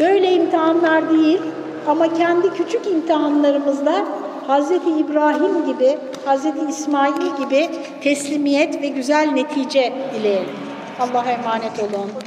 böyle 0.00 0.32
imtihanlar 0.32 1.10
değil 1.10 1.42
ama 1.88 2.12
kendi 2.14 2.50
küçük 2.50 2.86
imtihanlarımızda 2.86 4.04
Hazreti 4.46 4.90
İbrahim 4.90 5.66
gibi, 5.66 5.98
Hazreti 6.24 6.66
İsmail 6.68 7.36
gibi 7.38 7.68
teslimiyet 8.02 8.82
ve 8.82 8.88
güzel 8.88 9.30
netice 9.32 9.92
dileyelim. 10.14 10.56
Allah'a 11.00 11.30
emanet 11.30 11.78
olun. 11.78 12.10